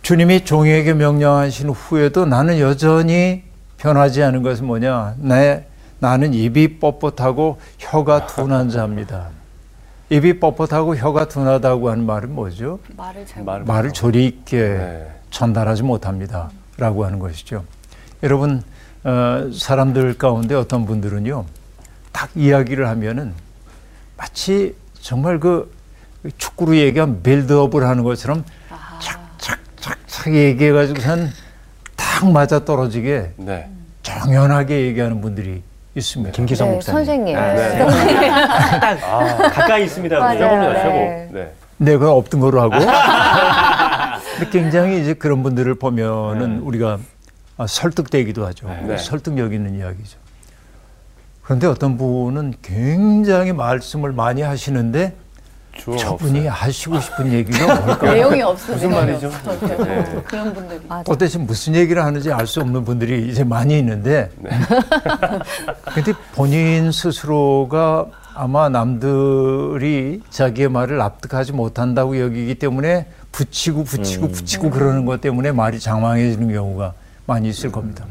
주님이 0.00 0.46
종에게 0.46 0.94
명령하신 0.94 1.68
후에도 1.68 2.24
나는 2.24 2.58
여전히 2.58 3.42
변하지 3.76 4.22
않은 4.22 4.42
것은 4.42 4.64
뭐냐? 4.64 5.16
내, 5.18 5.66
나는 5.98 6.32
입이 6.32 6.78
뻣뻣하고 6.80 7.56
혀가 7.78 8.26
둔한 8.26 8.70
자입니다. 8.70 9.28
입이 10.08 10.38
뻣뻣하고 10.38 10.96
혀가 10.96 11.26
둔하다고 11.28 11.90
하는 11.90 12.06
말은 12.06 12.32
뭐죠? 12.32 12.78
말을 12.96 13.26
잘 13.26 13.42
말을 13.42 13.64
말을 13.64 13.92
조리 13.92 14.26
있게 14.26 14.58
네. 14.58 15.20
전달하지 15.30 15.82
못합니다. 15.82 16.50
라고 16.78 17.04
하는 17.04 17.18
것이죠. 17.18 17.64
여러분, 18.22 18.62
어, 19.02 19.50
사람들 19.52 20.18
가운데 20.18 20.54
어떤 20.54 20.86
분들은요, 20.86 21.44
딱 22.12 22.30
이야기를 22.34 22.86
하면은 22.86 23.34
마치 24.16 24.76
정말 25.00 25.40
그 25.40 25.74
축구로 26.38 26.76
얘기하면 26.76 27.22
빌드업을 27.22 27.86
하는 27.86 28.02
것처럼 28.04 28.44
착착착착 29.00 30.34
얘기해가지고선 30.34 31.30
딱 31.96 32.30
맞아 32.30 32.64
떨어지게 32.64 33.32
네. 33.36 33.70
정연하게 34.02 34.86
얘기하는 34.86 35.20
분들이 35.20 35.62
있습니다. 35.96 36.32
김기성 36.32 36.68
네, 36.68 36.74
목사님. 36.74 36.96
선생님 36.98 37.34
네. 37.34 37.80
아, 39.02 39.36
가까이 39.50 39.84
있습니다. 39.84 40.16
우리. 40.16 40.22
맞아요. 40.22 40.38
최고입니다, 40.38 40.72
네. 40.72 40.82
최고. 40.82 41.38
네. 41.38 41.52
내가 41.78 42.12
없던 42.12 42.40
거로 42.40 42.60
하고. 42.60 42.74
근데 44.38 44.50
굉장히 44.50 45.00
이제 45.00 45.14
그런 45.14 45.42
분들을 45.42 45.74
보면은 45.76 46.60
우리가 46.60 46.98
아, 47.56 47.66
설득되기도 47.66 48.46
하죠. 48.46 48.68
네. 48.86 48.98
설득력 48.98 49.54
있는 49.54 49.74
이야기죠. 49.78 50.18
그런데 51.42 51.66
어떤 51.66 51.96
분은 51.96 52.54
굉장히 52.60 53.52
말씀을 53.52 54.12
많이 54.12 54.42
하시는데 54.42 55.14
저분이 55.78 56.38
없어요. 56.40 56.50
하시고 56.50 57.00
싶은 57.00 57.32
얘기가 57.32 57.74
뭘까? 57.84 58.12
내용이 58.12 58.42
없어. 58.42 58.72
무슨 58.72 58.90
말이죠? 58.90 59.26
없어. 59.28 59.84
네. 59.84 60.22
그런 60.26 60.52
분들이. 60.54 60.80
도대체 61.04 61.38
무슨 61.38 61.74
얘기를 61.74 62.04
하는지 62.04 62.32
알 62.32 62.46
수 62.46 62.60
없는 62.60 62.84
분들이 62.84 63.28
이제 63.28 63.42
많이 63.44 63.78
있는데, 63.78 64.30
근데 65.94 66.12
본인 66.34 66.92
스스로가 66.92 68.06
아마 68.34 68.68
남들이 68.68 70.20
자기의 70.30 70.68
말을 70.68 70.98
납득하지 70.98 71.52
못한다고 71.52 72.20
여기기 72.20 72.54
때문에 72.56 73.06
붙이고 73.32 73.84
붙이고 73.84 74.28
붙이고 74.28 74.70
그러는 74.70 75.04
것 75.06 75.20
때문에 75.20 75.52
말이 75.52 75.80
장황해지는 75.80 76.52
경우가 76.52 76.92
많이 77.26 77.48
있을 77.48 77.72
겁니다. 77.72 78.04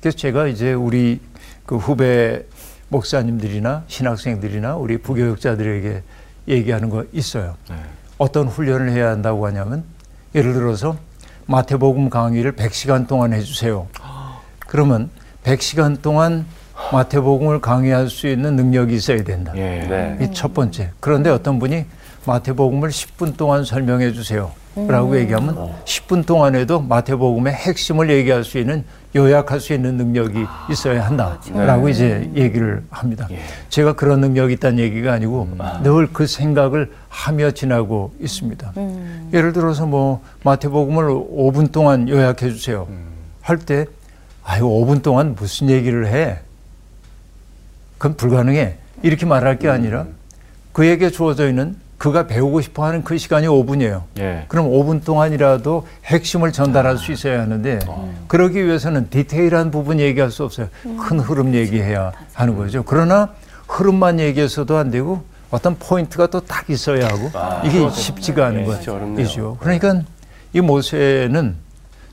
그래서 0.00 0.16
제가 0.16 0.46
이제 0.46 0.72
우리 0.72 1.20
그 1.66 1.76
후배 1.76 2.44
목사님들이나 2.88 3.84
신학생들이나 3.86 4.76
우리 4.76 4.98
부교육자들에게 4.98 6.02
얘기하는 6.48 6.90
거 6.90 7.04
있어요. 7.12 7.56
어떤 8.18 8.48
훈련을 8.48 8.90
해야 8.90 9.10
한다고 9.10 9.46
하냐면 9.46 9.84
예를 10.34 10.52
들어서 10.52 10.96
마태복음 11.46 12.10
강의를 12.10 12.52
100시간 12.52 13.08
동안 13.08 13.32
해주세요. 13.32 13.86
그러면 14.66 15.10
100시간 15.44 16.00
동안 16.02 16.46
마태복음을 16.92 17.60
강의할 17.60 18.08
수 18.08 18.26
있는 18.26 18.56
능력이 18.56 18.94
있어야 18.94 19.22
된다. 19.22 19.52
예. 19.56 19.86
네. 19.88 20.18
이첫 20.22 20.54
번째. 20.54 20.90
그런데 21.00 21.30
어떤 21.30 21.58
분이 21.58 21.84
마태복음을 22.26 22.88
10분 22.88 23.36
동안 23.36 23.64
설명해 23.64 24.12
주세요. 24.12 24.52
라고 24.76 25.18
얘기하면 25.18 25.72
10분 25.84 26.24
동안에도 26.24 26.80
마태복음의 26.80 27.52
핵심을 27.52 28.08
얘기할 28.10 28.44
수 28.44 28.56
있는 28.58 28.84
요약할 29.16 29.58
수 29.58 29.72
있는 29.74 29.96
능력이 29.96 30.46
있어야 30.70 31.04
한다라고 31.06 31.88
이제 31.88 32.30
얘기를 32.36 32.84
합니다. 32.90 33.28
제가 33.68 33.94
그런 33.94 34.20
능력이 34.20 34.54
있다는 34.54 34.78
얘기가 34.78 35.12
아니고 35.12 35.48
늘그 35.82 36.28
생각을 36.28 36.92
하며 37.08 37.50
지나고 37.50 38.12
있습니다. 38.20 38.72
예를 39.32 39.52
들어서 39.52 39.86
뭐 39.86 40.22
마태복음을 40.44 41.04
5분 41.08 41.72
동안 41.72 42.08
요약해 42.08 42.50
주세요. 42.50 42.86
할때 43.40 43.86
아유 44.44 44.62
5분 44.62 45.02
동안 45.02 45.34
무슨 45.34 45.68
얘기를 45.68 46.06
해? 46.06 46.38
그건 47.98 48.16
불가능해. 48.16 48.76
이렇게 49.02 49.26
말할 49.26 49.58
게 49.58 49.68
아니라 49.68 50.06
그에게 50.72 51.10
주어져 51.10 51.48
있는 51.48 51.74
그가 52.00 52.26
배우고 52.26 52.62
싶어 52.62 52.86
하는 52.86 53.04
그 53.04 53.18
시간이 53.18 53.46
5분이에요. 53.46 54.04
예. 54.20 54.46
그럼 54.48 54.70
5분 54.70 55.04
동안이라도 55.04 55.86
핵심을 56.06 56.50
전달할 56.50 56.96
수 56.96 57.12
있어야 57.12 57.42
하는데 57.42 57.78
그러기 58.26 58.64
위해서는 58.64 59.10
디테일한 59.10 59.70
부분 59.70 60.00
얘기할 60.00 60.30
수 60.30 60.42
없어요. 60.44 60.68
큰 60.82 61.20
흐름 61.20 61.52
얘기해야 61.54 62.12
하는 62.32 62.56
거죠. 62.56 62.84
그러나 62.86 63.28
흐름만 63.68 64.18
얘기해서도 64.18 64.78
안 64.78 64.90
되고 64.90 65.22
어떤 65.50 65.76
포인트가 65.78 66.28
또 66.28 66.40
딱 66.40 66.70
있어야 66.70 67.06
하고 67.06 67.30
이게 67.66 67.90
쉽지가 67.90 68.46
않은 68.46 68.64
네, 68.64 68.90
어렵네요. 68.90 69.16
거죠. 69.26 69.56
그러니까 69.60 70.00
이 70.54 70.62
모세는 70.62 71.56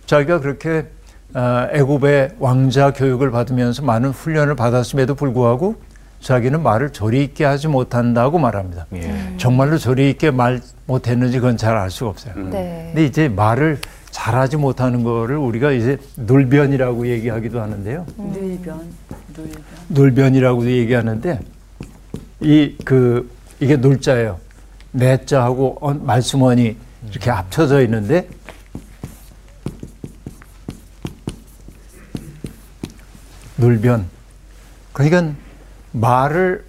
자기가 0.05 0.41
그렇게 0.41 0.87
아, 1.33 1.69
애굽의 1.71 2.31
왕자 2.39 2.91
교육을 2.91 3.31
받으면서 3.31 3.83
많은 3.83 4.09
훈련을 4.09 4.55
받았음에도 4.57 5.15
불구하고 5.15 5.75
자기는 6.21 6.61
말을 6.61 6.91
조리 6.91 7.23
있게 7.23 7.45
하지 7.45 7.67
못한다고 7.67 8.39
말합니다. 8.39 8.85
예. 8.93 9.35
정말로 9.37 9.77
조리 9.77 10.09
있게 10.09 10.31
말 10.31 10.61
못했는지 10.85 11.39
그건 11.39 11.57
잘 11.57 11.77
알 11.77 11.89
수가 11.91 12.09
없어요. 12.09 12.33
네. 12.35 12.87
근데 12.93 13.05
이제 13.05 13.29
말을 13.29 13.79
잘하지 14.11 14.57
못하는 14.57 15.03
거를 15.03 15.37
우리가 15.37 15.71
이제 15.71 15.97
놀변이라고 16.15 17.07
얘기하기도 17.07 17.61
하는데요. 17.61 18.05
늘변, 18.17 18.91
늘변. 19.35 19.51
놀변이라고도 19.89 20.71
얘기하는데 20.71 21.39
이 22.41 22.75
그 22.83 23.29
이게 23.59 23.75
놀자예요. 23.75 24.39
내자하고 24.91 25.77
어, 25.81 25.93
말수원이 25.93 26.75
이렇게 27.11 27.29
합쳐져 27.29 27.81
있는데 27.83 28.27
놀변. 33.57 34.05
그러니까 34.93 35.33
말을 35.91 36.65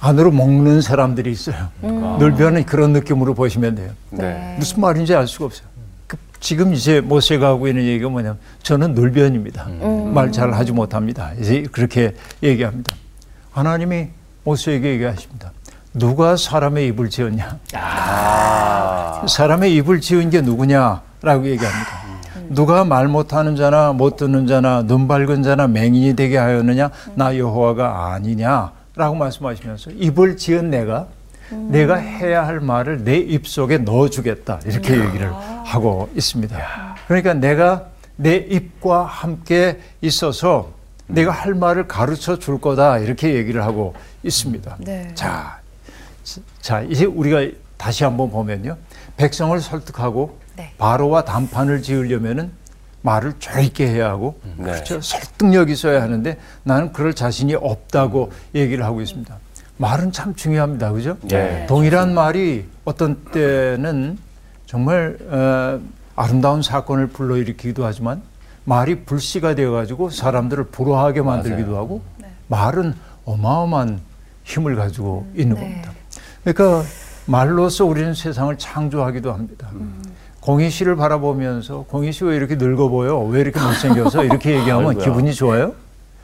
안으로 0.00 0.30
먹는 0.30 0.82
사람들이 0.82 1.30
있어요. 1.32 1.68
놀변은 1.80 2.66
그런 2.66 2.92
느낌으로 2.92 3.34
보시면 3.34 3.74
돼요. 3.74 3.90
네. 4.10 4.56
무슨 4.58 4.80
말인지 4.82 5.14
알 5.14 5.26
수가 5.26 5.46
없어요. 5.46 5.66
그 6.06 6.16
지금 6.40 6.74
이제 6.74 7.00
모세가 7.00 7.46
하고 7.48 7.68
있는 7.68 7.84
얘기가 7.84 8.10
뭐냐면 8.10 8.38
저는 8.62 8.94
놀변입니다. 8.94 9.66
말잘 10.12 10.52
하지 10.52 10.72
못합니다. 10.72 11.32
이제 11.40 11.64
그렇게 11.72 12.14
얘기합니다. 12.42 12.94
하나님이 13.52 14.08
모세에게 14.44 14.90
얘기하십니다. 14.90 15.52
누가 15.94 16.36
사람의 16.36 16.88
입을 16.88 17.08
지었냐? 17.08 17.58
아. 17.74 19.24
사람의 19.26 19.74
입을 19.76 20.00
지은 20.02 20.28
게 20.28 20.42
누구냐라고 20.42 21.46
얘기합니다. 21.46 22.03
누가 22.50 22.84
말 22.84 23.08
못하는 23.08 23.56
자나 23.56 23.92
못 23.92 24.16
듣는 24.16 24.46
자나 24.46 24.82
눈 24.82 25.08
밝은 25.08 25.42
자나 25.42 25.66
맹인이 25.66 26.14
되게 26.16 26.36
하였느냐? 26.38 26.90
나 27.14 27.36
여호와가 27.36 28.12
아니냐라고 28.12 29.14
말씀하시면서 29.18 29.90
입을 29.92 30.36
지은 30.36 30.70
내가 30.70 31.06
내가 31.50 31.96
해야 31.96 32.46
할 32.46 32.60
말을 32.60 33.04
내 33.04 33.16
입 33.18 33.46
속에 33.46 33.78
넣어주겠다. 33.78 34.60
이렇게 34.66 34.98
얘기를 34.98 35.32
하고 35.64 36.08
있습니다. 36.14 36.56
그러니까 37.06 37.34
내가 37.34 37.86
내 38.16 38.36
입과 38.36 39.04
함께 39.04 39.80
있어서 40.00 40.70
내가 41.06 41.32
할 41.32 41.54
말을 41.54 41.86
가르쳐 41.86 42.38
줄 42.38 42.60
거다. 42.60 42.98
이렇게 42.98 43.34
얘기를 43.34 43.62
하고 43.62 43.94
있습니다. 44.22 44.76
네. 44.80 45.10
자, 45.14 45.58
자 46.60 46.80
이제 46.80 47.04
우리가 47.04 47.56
다시 47.76 48.04
한번 48.04 48.30
보면요, 48.30 48.76
백성을 49.16 49.58
설득하고 49.60 50.38
네. 50.56 50.72
바로와談판을 50.78 51.82
지으려면은 51.82 52.52
말을 53.02 53.34
조리 53.38 53.66
있게 53.66 53.86
해야 53.88 54.08
하고 54.08 54.40
네. 54.56 54.64
그렇죠? 54.64 55.00
설득력이 55.00 55.72
있어야 55.72 56.02
하는데 56.02 56.38
나는 56.62 56.92
그럴 56.92 57.14
자신이 57.14 57.54
없다고 57.54 58.32
얘기를 58.54 58.84
하고 58.84 59.00
있습니다. 59.02 59.36
말은 59.76 60.12
참 60.12 60.34
중요합니다, 60.34 60.92
그죠? 60.92 61.18
네. 61.22 61.66
동일한 61.66 62.14
말이 62.14 62.64
어떤 62.84 63.24
때는 63.24 64.18
정말 64.66 65.18
어, 65.28 65.80
아름다운 66.16 66.62
사건을 66.62 67.08
불러일으키기도 67.08 67.84
하지만 67.84 68.22
말이 68.64 69.04
불씨가 69.04 69.54
되어가지고 69.54 70.10
사람들을 70.10 70.64
불화하게 70.64 71.22
만들기도 71.22 71.76
하고 71.76 72.02
말은 72.46 72.94
어마어마한 73.24 74.00
힘을 74.44 74.76
가지고 74.76 75.26
있는 75.34 75.56
네. 75.56 75.62
겁니다. 75.62 75.92
그러니까 76.44 76.88
말로써 77.26 77.84
우리는 77.84 78.14
세상을 78.14 78.56
창조하기도 78.56 79.32
합니다. 79.32 79.70
공희 80.44 80.68
씨를 80.68 80.94
바라보면서 80.96 81.86
공희 81.88 82.12
씨 82.12 82.24
왜 82.24 82.36
이렇게 82.36 82.56
늙어 82.56 82.88
보여? 82.88 83.18
왜 83.18 83.40
이렇게 83.40 83.58
못생겨서? 83.60 84.24
이렇게 84.24 84.56
얘기하면 84.58 84.88
아이고야. 84.90 85.04
기분이 85.04 85.32
좋아요? 85.32 85.72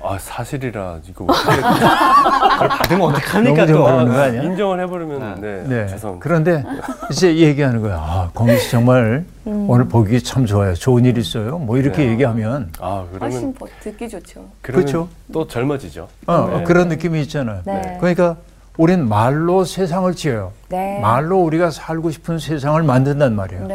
아 0.02 0.16
사실이라 0.18 0.98
이거 1.09 1.26
어떻게 1.26 1.56
그걸 1.56 2.68
받으면 2.68 3.66
좀또 3.66 3.87
아니야? 3.87 4.42
인정을 4.42 4.80
해버리면 4.80 5.40
네, 5.40 5.64
네. 5.66 5.87
죄송. 5.88 6.18
그런데 6.20 6.64
이제 7.11 7.35
얘기하는 7.37 7.80
거야. 7.83 7.96
아, 7.96 8.30
공희 8.35 8.59
씨 8.59 8.70
정말 8.70 9.24
오늘 9.44 9.87
보기 9.87 10.22
참 10.22 10.44
좋아요. 10.44 10.74
좋은 10.74 11.04
일 11.06 11.16
있어요. 11.18 11.59
뭐 11.59 11.78
이렇게 11.78 12.04
네. 12.04 12.12
얘기하면 12.12 12.72
아 12.78 13.04
훨씬 13.20 13.52
그러면 13.52 13.54
더 13.54 13.66
듣기 13.83 14.09
좋죠. 14.09 14.44
그렇죠. 14.62 15.09
또 15.33 15.46
젊어지죠. 15.46 16.09
어, 16.26 16.50
네. 16.59 16.64
그런 16.64 16.88
느낌이 16.88 17.20
있잖아요. 17.22 17.61
네. 17.64 17.96
그러니까 18.00 18.37
우린 18.78 19.06
말로 19.06 19.64
세상을 19.64 20.14
지어요. 20.14 20.52
네. 20.70 20.98
말로 21.00 21.40
우리가 21.42 21.70
살고 21.70 22.11
싶은 22.11 22.38
세상을 22.38 22.83
만든단 22.83 23.35
말이에요. 23.35 23.68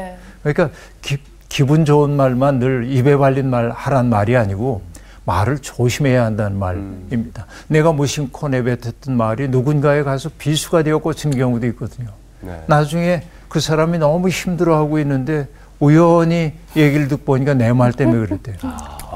네. 0.46 0.54
그러니까 0.54 0.78
기, 1.02 1.18
기분 1.50 1.86
좋은 1.86 2.12
말만 2.12 2.60
늘 2.60 2.86
입에 2.92 3.18
발린 3.18 3.50
말 3.50 3.72
하란 3.72 4.10
말이 4.10 4.38
아니고 4.38 4.82
말을 5.26 5.58
조심해야 5.58 6.24
한다는 6.24 6.60
말입니다. 6.60 7.48
내가 7.68 7.92
무심코 7.92 8.48
내뱉었던 8.50 9.18
말이 9.18 9.48
누군가에 9.50 10.04
가서 10.04 10.30
비수가 10.38 10.84
되어 10.84 11.00
꽂히는 11.00 11.36
경우도 11.38 11.66
있거든요. 11.68 12.10
네. 12.42 12.64
나중에 12.68 13.24
그 13.50 13.60
사람이 13.60 13.98
너무 13.98 14.30
힘들어하고 14.30 15.00
있는데 15.00 15.48
우연히 15.80 16.54
얘기를 16.76 17.08
듣고 17.08 17.26
보니까 17.26 17.54
내 17.56 17.74
말 17.74 17.92
때문에 17.92 18.28
그랬대요. 18.28 18.56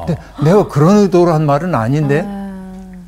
근데 0.08 0.20
내가 0.44 0.68
그런 0.68 0.98
의도로 0.98 1.32
한 1.32 1.46
말은 1.46 1.76
아닌데 1.76 2.26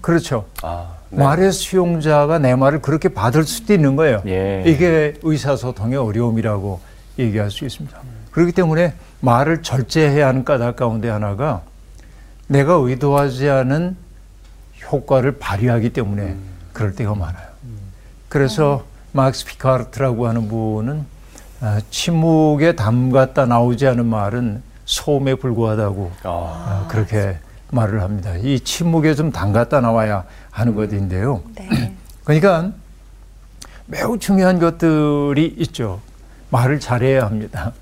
그렇죠. 0.02 0.46
아, 0.62 0.90
네. 1.10 1.24
말의 1.24 1.52
수용자가 1.52 2.38
내 2.38 2.56
말을 2.56 2.82
그렇게 2.82 3.10
받을 3.10 3.44
수도 3.46 3.74
있는 3.74 3.96
거예요. 3.96 4.22
예. 4.28 4.64
이게 4.66 5.16
의사소통의 5.24 5.98
어려움이라고 5.98 6.80
얘기할 7.18 7.50
수 7.50 7.66
있습니다. 7.66 7.98
그렇기 8.32 8.52
때문에 8.54 8.94
말을 9.20 9.62
절제해야 9.62 10.28
하는 10.28 10.44
까닭 10.44 10.76
가운데 10.76 11.10
하나가 11.10 11.62
내가 12.48 12.74
의도하지 12.74 13.50
않은 13.50 13.96
효과를 14.92 15.38
발휘하기 15.38 15.92
때문에 15.94 16.36
그럴 16.74 16.96
때가 16.96 17.16
많아요. 17.16 17.48
그래서 18.30 18.86
막스 19.12 19.46
피카르트라고 19.46 20.28
하는 20.28 20.48
분은 20.48 21.06
아, 21.62 21.80
침묵에 21.90 22.76
담갔다 22.76 23.46
나오지 23.46 23.86
않은 23.88 24.06
말은 24.06 24.64
소음에 24.86 25.36
불과하다고 25.36 26.12
아, 26.24 26.30
아, 26.30 26.88
그렇게 26.90 27.38
말을 27.72 28.02
합니다. 28.02 28.36
이 28.36 28.60
침묵에 28.60 29.14
좀 29.16 29.32
담갔다 29.32 29.80
나와야 29.82 30.26
하는 30.50 30.76
것인데요. 30.76 31.44
네. 31.56 31.96
그러니까 32.24 32.72
매우 33.86 34.18
중요한 34.18 34.60
것들이 34.60 35.56
있죠. 35.60 36.02
말을 36.50 36.80
잘해야 36.80 37.26
합니다. 37.26 37.74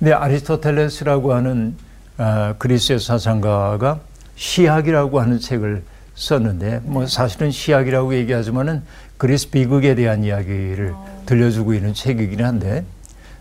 근데 0.00 0.14
아리스토텔레스라고 0.14 1.34
하는 1.34 1.76
아, 2.16 2.54
그리스의 2.58 2.98
사상가가 2.98 4.00
시학이라고 4.34 5.20
하는 5.20 5.38
책을 5.38 5.82
썼는데 6.14 6.80
뭐 6.84 7.06
사실은 7.06 7.50
시학이라고 7.50 8.14
얘기하지만은 8.14 8.82
그리스 9.18 9.50
비극에 9.50 9.94
대한 9.94 10.24
이야기를 10.24 10.94
들려주고 11.26 11.74
있는 11.74 11.92
책이긴 11.92 12.42
한데 12.42 12.84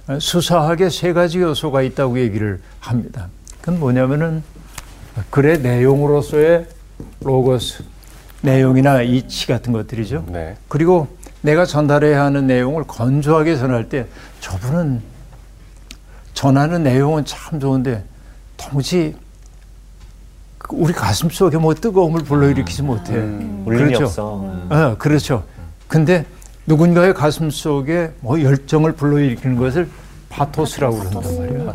어, 0.08 0.20
수사학에 0.20 0.90
세 0.90 1.14
가지 1.14 1.40
요소가 1.40 1.82
있다고 1.82 2.20
얘기를 2.20 2.60
합니다. 2.82 3.30
그건 3.62 3.80
뭐냐면은 3.80 4.44
글의 5.30 5.62
내용으로서의 5.62 6.68
로고스, 7.22 7.84
내용이나 8.42 9.02
이치 9.02 9.48
같은 9.48 9.72
것들이죠. 9.72 10.26
네. 10.28 10.58
그리고 10.68 11.08
내가 11.42 11.66
전달해야 11.66 12.22
하는 12.22 12.48
내용을 12.48 12.84
건조하게 12.84 13.56
전할 13.56 13.88
때 13.88 14.08
저분은 14.42 15.19
전하는 16.40 16.84
내용은 16.84 17.26
참 17.26 17.60
좋은데 17.60 18.02
도무지 18.56 19.14
그 20.58 20.74
우리 20.74 20.94
가슴 20.94 21.30
속에 21.30 21.58
뭐 21.58 21.74
뜨거움을 21.74 22.24
불러일으키지 22.24 22.82
못해. 22.82 23.12
울림이 23.12 23.66
그렇죠. 23.66 24.06
없어. 24.06 24.26
어, 24.70 24.96
그렇죠. 24.98 25.44
근데 25.90 26.26
누군가의 26.66 27.14
가슴 27.14 27.50
속에 27.50 28.14
뭐 28.22 28.42
열정을 28.42 28.94
불러일으키는 28.94 29.58
것을 29.58 29.90
파토스라고 30.30 31.00
그런단 31.00 31.40
말이에요. 31.40 31.74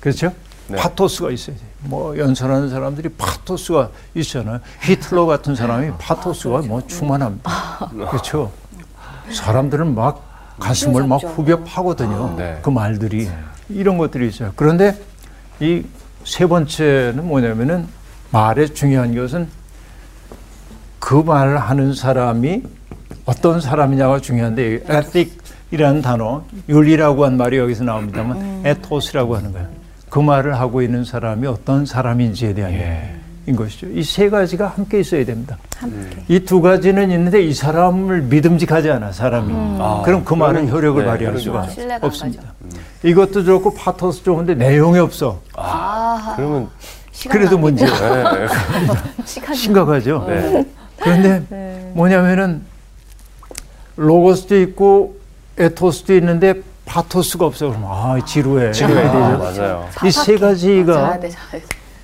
그렇죠? 0.00 0.32
네. 0.68 0.78
파토스가 0.78 1.30
있어야 1.30 1.54
돼. 1.54 1.62
뭐 1.80 2.16
연설하는 2.16 2.70
사람들이 2.70 3.10
파토스가 3.10 3.90
있잖아요. 4.14 4.60
히틀러 4.80 5.26
같은 5.26 5.54
사람이 5.54 5.98
파토스가 5.98 6.62
뭐 6.62 6.80
충만합니다. 6.86 7.90
그렇죠? 8.10 8.50
사람들은 9.30 9.94
막 9.94 10.27
가슴을 10.58 11.06
막 11.06 11.22
후벼 11.22 11.64
파거든요. 11.64 12.34
네. 12.36 12.58
그 12.62 12.70
말들이 12.70 13.28
이런 13.68 13.98
것들이 13.98 14.28
있어요. 14.28 14.52
그런데 14.56 14.96
이 15.60 15.84
세 16.28 16.46
번째는 16.46 17.26
뭐냐면은 17.26 17.86
말의 18.32 18.74
중요한 18.74 19.14
것은 19.14 19.48
그 20.98 21.14
말을 21.14 21.56
하는 21.56 21.94
사람이 21.94 22.62
어떤 23.24 23.62
사람이냐가 23.62 24.20
중요한데 24.20 24.84
에틱이라는 24.86 26.02
단어 26.02 26.44
윤리라고 26.68 27.24
한 27.24 27.38
말이 27.38 27.56
여기서 27.56 27.84
나옵니다만 27.84 28.62
에토스라고 28.64 29.36
하는 29.36 29.52
거예요. 29.52 29.68
그 30.10 30.18
말을 30.18 30.58
하고 30.60 30.82
있는 30.82 31.04
사람이 31.04 31.46
어떤 31.46 31.86
사람인지에 31.86 32.52
대한 32.52 32.72
얘기인 32.72 33.17
것이죠. 33.56 33.86
이 33.88 34.02
세 34.02 34.28
가지가 34.30 34.68
함께 34.68 35.00
있어야 35.00 35.24
됩니다. 35.24 35.56
함께. 35.76 36.24
이두 36.28 36.60
가지는 36.60 37.10
있는데 37.10 37.42
이 37.42 37.52
사람을 37.54 38.22
믿음직하지 38.22 38.90
않아 38.90 39.12
사람이. 39.12 39.52
아, 39.80 40.02
그럼 40.04 40.24
그 40.24 40.34
말은 40.34 40.66
그러면- 40.66 40.74
효력을 40.74 41.02
네, 41.04 41.08
발휘할 41.10 41.38
수가 41.38 41.68
없습니다. 42.02 42.42
이것도 43.02 43.44
좋고 43.44 43.74
파토스 43.74 44.24
좋은데 44.24 44.54
내용이 44.54 44.98
없어. 44.98 45.40
아, 45.54 46.34
그러면 46.36 46.68
그래도. 47.28 47.58
문제 47.58 47.84
네. 47.84 47.92
시간 49.24 49.54
심각하죠. 49.54 50.24
네. 50.28 50.64
그런데 51.00 51.42
네. 51.48 51.90
뭐냐면은 51.94 52.62
로고스도 53.96 54.56
있고 54.60 55.16
에토스도 55.58 56.14
있는데 56.16 56.54
파토스가 56.86 57.44
없어. 57.46 57.68
그럼 57.68 57.84
아 57.86 58.16
지루해. 58.24 58.70
지루해. 58.72 59.04
아, 59.06 59.38
되죠. 59.52 59.60
맞아요. 59.62 59.88
이 60.06 60.10
세 60.10 60.36
가지가. 60.38 61.18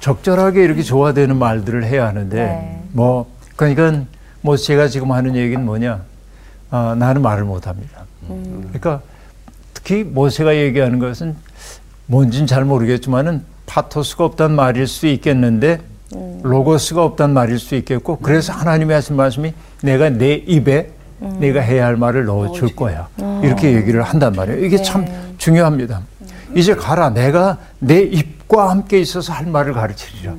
적절하게 0.04 0.62
이렇게 0.62 0.82
조화되는 0.82 1.34
말들을 1.38 1.82
해야 1.82 2.06
하는데 2.06 2.36
네. 2.36 2.82
뭐 2.92 3.26
그러니까 3.56 4.04
뭐 4.42 4.54
제가 4.54 4.88
지금 4.88 5.12
하는 5.12 5.34
얘기는 5.34 5.64
뭐냐? 5.64 6.02
아, 6.70 6.94
나는 6.98 7.22
말을 7.22 7.44
못합니다. 7.44 8.04
그러니까 8.26 9.00
특히 9.72 10.04
모세가 10.04 10.56
얘기하는 10.56 10.98
것은 10.98 11.34
뭔진 12.04 12.46
잘 12.46 12.66
모르겠지만은 12.66 13.44
파토스가 13.64 14.26
없단 14.26 14.52
말일 14.52 14.86
수 14.86 15.06
있겠는데 15.06 15.80
로고스가 16.42 17.02
없단 17.02 17.32
말일 17.32 17.58
수 17.58 17.74
있겠고 17.74 18.18
그래서 18.18 18.52
하나님이 18.52 18.92
하신 18.92 19.16
말씀이 19.16 19.54
내가 19.82 20.10
내 20.10 20.34
입에 20.34 20.90
내가 21.38 21.60
해야 21.62 21.86
할 21.86 21.96
말을 21.96 22.26
넣어줄 22.26 22.76
거야. 22.76 23.08
이렇게 23.42 23.72
얘기를 23.72 24.02
한단 24.02 24.34
말이에요. 24.34 24.66
이게 24.66 24.82
참 24.82 25.06
중요합니다. 25.38 26.02
이제 26.54 26.74
가라 26.74 27.10
내가 27.10 27.58
내 27.78 28.00
입과 28.00 28.70
함께 28.70 29.00
있어서 29.00 29.32
할 29.32 29.46
말을 29.46 29.72
가르치리라. 29.72 30.34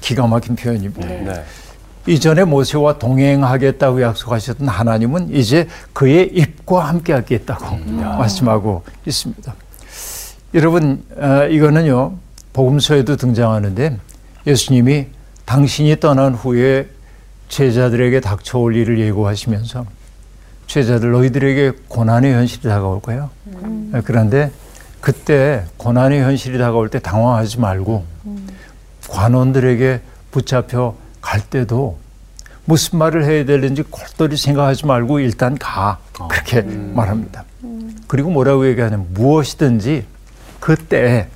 기가 0.00 0.26
막힌 0.26 0.54
표현입니다. 0.56 1.06
네. 1.06 1.44
이전에 2.06 2.44
모세와 2.44 2.98
동행하겠다고 2.98 4.02
약속하셨던 4.02 4.68
하나님은 4.68 5.34
이제 5.34 5.66
그의 5.94 6.30
입과 6.34 6.86
함께 6.86 7.14
하겠다고 7.14 7.76
말씀하고 8.18 8.82
있습니다. 9.06 9.54
여러분, 10.52 11.02
어, 11.16 11.46
이거는요, 11.46 12.16
복음서에도 12.52 13.16
등장하는데 13.16 13.98
예수님이 14.46 15.06
당신이 15.46 15.98
떠난 16.00 16.34
후에 16.34 16.88
제자들에게 17.48 18.20
닥쳐올 18.20 18.76
일을 18.76 18.98
예고하시면서 19.00 19.86
제자들 20.66 21.10
너희들에게 21.12 21.72
고난의 21.88 22.34
현실이 22.34 22.62
다가올 22.64 23.00
거예요. 23.00 23.30
어, 23.92 24.00
그런데 24.04 24.50
그때 25.04 25.66
고난의 25.76 26.22
현실이 26.22 26.56
다가올 26.56 26.88
때 26.88 26.98
당황하지 26.98 27.60
말고 27.60 28.06
관원들에게 29.06 30.00
붙잡혀 30.30 30.96
갈 31.20 31.42
때도 31.42 31.98
무슨 32.64 32.98
말을 33.00 33.26
해야 33.26 33.44
되는지 33.44 33.82
골똘히 33.82 34.38
생각하지 34.38 34.86
말고 34.86 35.20
일단 35.20 35.58
가. 35.58 35.98
그렇게 36.30 36.62
말합니다. 36.62 37.44
그리고 38.06 38.30
뭐라고 38.30 38.66
얘기하냐면 38.66 39.06
무엇이든지 39.10 40.06
그때 40.58 41.28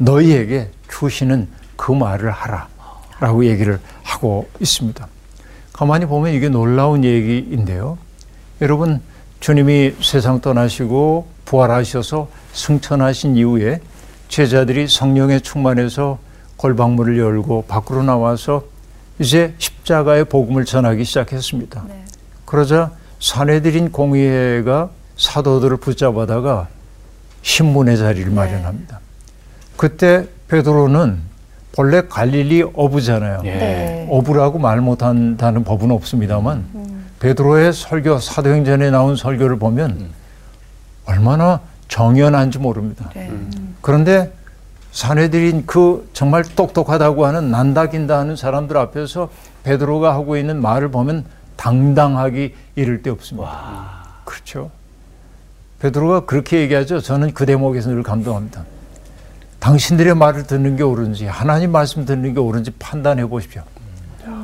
너희에게 0.00 0.72
주시는 0.90 1.46
그 1.76 1.92
말을 1.92 2.32
하라. 2.32 2.66
라고 3.20 3.44
얘기를 3.44 3.78
하고 4.02 4.48
있습니다. 4.58 5.06
가만히 5.72 6.06
보면 6.06 6.34
이게 6.34 6.48
놀라운 6.48 7.04
얘기인데요. 7.04 7.96
여러분, 8.60 9.00
주님이 9.38 9.94
세상 10.02 10.40
떠나시고 10.40 11.37
부활하셔서 11.48 12.28
승천하신 12.52 13.36
이후에 13.36 13.80
제자들이 14.28 14.86
성령에 14.86 15.40
충만해서 15.40 16.18
골방문을 16.58 17.18
열고 17.18 17.64
밖으로 17.66 18.02
나와서 18.02 18.64
이제 19.18 19.54
십자가의 19.58 20.26
복음을 20.26 20.64
전하기 20.66 21.04
시작했습니다. 21.04 21.84
네. 21.88 22.04
그러자 22.44 22.92
사내들인 23.20 23.90
공의회가 23.90 24.90
사도들을 25.16 25.78
붙잡아다가 25.78 26.68
신문의 27.42 27.96
자리를 27.96 28.30
마련합니다. 28.30 29.00
그때 29.76 30.26
베드로는 30.48 31.18
본래 31.72 32.02
갈릴리 32.08 32.70
어부잖아요. 32.74 33.40
예. 33.44 33.50
네. 33.50 34.08
어부라고 34.10 34.58
말 34.58 34.80
못한다는 34.80 35.64
법은 35.64 35.90
없습니다만 35.92 37.06
베드로의 37.20 37.72
설교 37.72 38.18
사도행전에 38.18 38.90
나온 38.90 39.16
설교를 39.16 39.58
보면 39.58 40.10
얼마나 41.08 41.60
정연한지 41.88 42.58
모릅니다. 42.58 43.10
네. 43.14 43.32
그런데 43.80 44.30
사내들인 44.92 45.64
그 45.64 46.08
정말 46.12 46.44
똑똑하다고 46.44 47.26
하는 47.26 47.50
난다긴다 47.50 48.18
하는 48.18 48.36
사람들 48.36 48.76
앞에서 48.76 49.30
베드로가 49.64 50.12
하고 50.12 50.36
있는 50.36 50.60
말을 50.60 50.90
보면 50.90 51.24
당당하기 51.56 52.54
이를 52.76 53.02
데 53.02 53.10
없습니다. 53.10 53.48
그렇죠. 54.24 54.70
베드로가 55.80 56.26
그렇게 56.26 56.60
얘기하죠. 56.60 57.00
저는 57.00 57.32
그 57.32 57.46
대목에서 57.46 57.90
늘 57.90 58.02
감동합니다. 58.02 58.64
당신들의 59.60 60.14
말을 60.14 60.46
듣는 60.46 60.76
게 60.76 60.82
옳은지 60.82 61.26
하나님 61.26 61.72
말씀 61.72 62.04
듣는 62.04 62.34
게 62.34 62.40
옳은지 62.40 62.70
판단해 62.72 63.26
보십시오. 63.26 63.62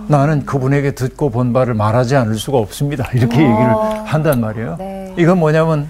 나는 0.08 0.44
그분에게 0.44 0.92
듣고 0.92 1.30
본 1.30 1.52
바를 1.52 1.74
말하지 1.74 2.16
않을 2.16 2.36
수가 2.36 2.58
없습니다. 2.58 3.08
이렇게 3.12 3.36
얘기를 3.36 3.74
한단 4.04 4.40
말이에요. 4.40 4.76
네. 4.78 5.14
이건 5.16 5.38
뭐냐면 5.38 5.88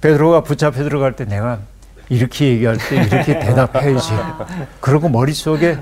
베드로가 0.00 0.42
붙잡혀 0.42 0.82
들어갈 0.84 1.14
때 1.14 1.24
내가 1.24 1.58
이렇게 2.08 2.46
얘기할 2.48 2.78
때 2.78 2.96
이렇게 2.96 3.38
대답해야지. 3.40 4.12
그리고 4.80 5.08
머릿속에 5.08 5.78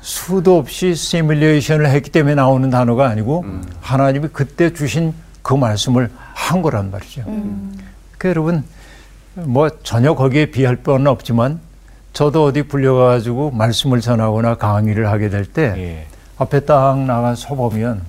수도 0.00 0.58
없이 0.58 0.94
시뮬레이션을 0.94 1.88
했기 1.88 2.10
때문에 2.10 2.34
나오는 2.34 2.68
단어가 2.70 3.08
아니고 3.08 3.44
하나님이 3.80 4.28
그때 4.32 4.72
주신 4.72 5.14
그 5.42 5.54
말씀을 5.54 6.10
한 6.34 6.62
거란 6.62 6.90
말이죠. 6.90 7.22
그 8.18 8.28
여러분 8.28 8.64
뭐 9.34 9.70
전혀 9.82 10.14
거기에 10.14 10.46
비할 10.46 10.76
바는 10.76 11.06
없지만 11.06 11.60
저도 12.12 12.44
어디 12.44 12.62
불려가지고 12.64 13.52
말씀을 13.52 14.00
전하거나 14.00 14.56
강의를 14.56 15.08
하게 15.08 15.30
될때 15.30 15.62
예. 15.76 16.06
앞에 16.38 16.60
딱 16.60 16.98
나가 16.98 17.34
서 17.36 17.54
보면 17.54 18.02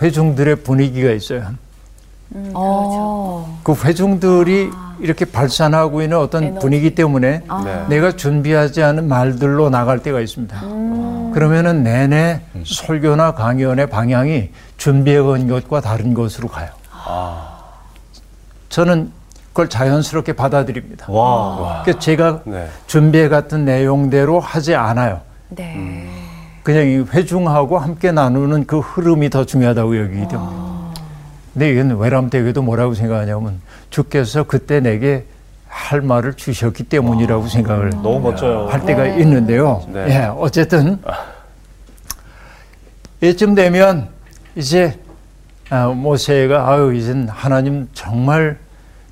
회중들의 0.00 0.56
분위기가 0.56 1.12
있어요. 1.12 1.54
음, 2.34 2.42
그렇죠. 2.44 2.54
어. 2.54 3.60
그 3.62 3.74
회중들이 3.74 4.70
이렇게 5.00 5.24
발산하고 5.24 6.02
있는 6.02 6.18
어떤 6.18 6.44
에너지. 6.44 6.60
분위기 6.60 6.94
때문에 6.94 7.42
네. 7.64 7.84
내가 7.88 8.12
준비하지 8.12 8.82
않은 8.82 9.08
말들로 9.08 9.68
나갈 9.70 9.98
때가 10.00 10.20
있습니다. 10.20 10.60
그러면은 11.34 11.82
내내 11.82 12.42
설교나 12.64 13.34
강연의 13.34 13.88
방향이 13.88 14.50
준비해온 14.76 15.48
것과 15.48 15.80
다른 15.80 16.14
것으로 16.14 16.48
가요. 16.48 16.68
저는 18.68 19.10
그걸 19.48 19.68
자연스럽게 19.68 20.32
받아들입니다. 20.34 21.12
와. 21.12 21.82
그러니까 21.82 21.98
제가 22.00 22.40
네. 22.44 22.68
준비해 22.86 23.28
갔던 23.28 23.64
내용대로 23.64 24.40
하지 24.40 24.74
않아요. 24.74 25.20
네. 25.50 26.08
그냥 26.62 26.86
이 26.86 27.04
회중하고 27.12 27.78
함께 27.78 28.12
나누는 28.12 28.66
그 28.66 28.78
흐름이 28.78 29.30
더 29.30 29.44
중요하다고 29.44 29.98
여기기 29.98 30.28
때문에. 30.28 30.61
근데 31.52 31.70
이건 31.72 31.96
외람되게도 31.98 32.62
뭐라고 32.62 32.94
생각하냐면 32.94 33.60
주께서 33.90 34.44
그때 34.44 34.80
내게 34.80 35.26
할 35.68 36.00
말을 36.00 36.34
주셨기 36.34 36.84
때문이라고 36.84 37.46
생각을 37.48 37.90
너무 37.90 38.20
멋져요. 38.20 38.66
할 38.68 38.84
때가 38.84 39.04
네. 39.04 39.18
있는데요. 39.20 39.82
네. 39.88 40.06
예, 40.08 40.16
어쨌든 40.36 40.98
이쯤 43.20 43.54
되면 43.54 44.08
이제 44.56 44.98
아, 45.70 45.86
모세가 45.88 46.70
아유 46.70 46.94
이젠 46.94 47.28
하나님 47.28 47.88
정말 47.94 48.58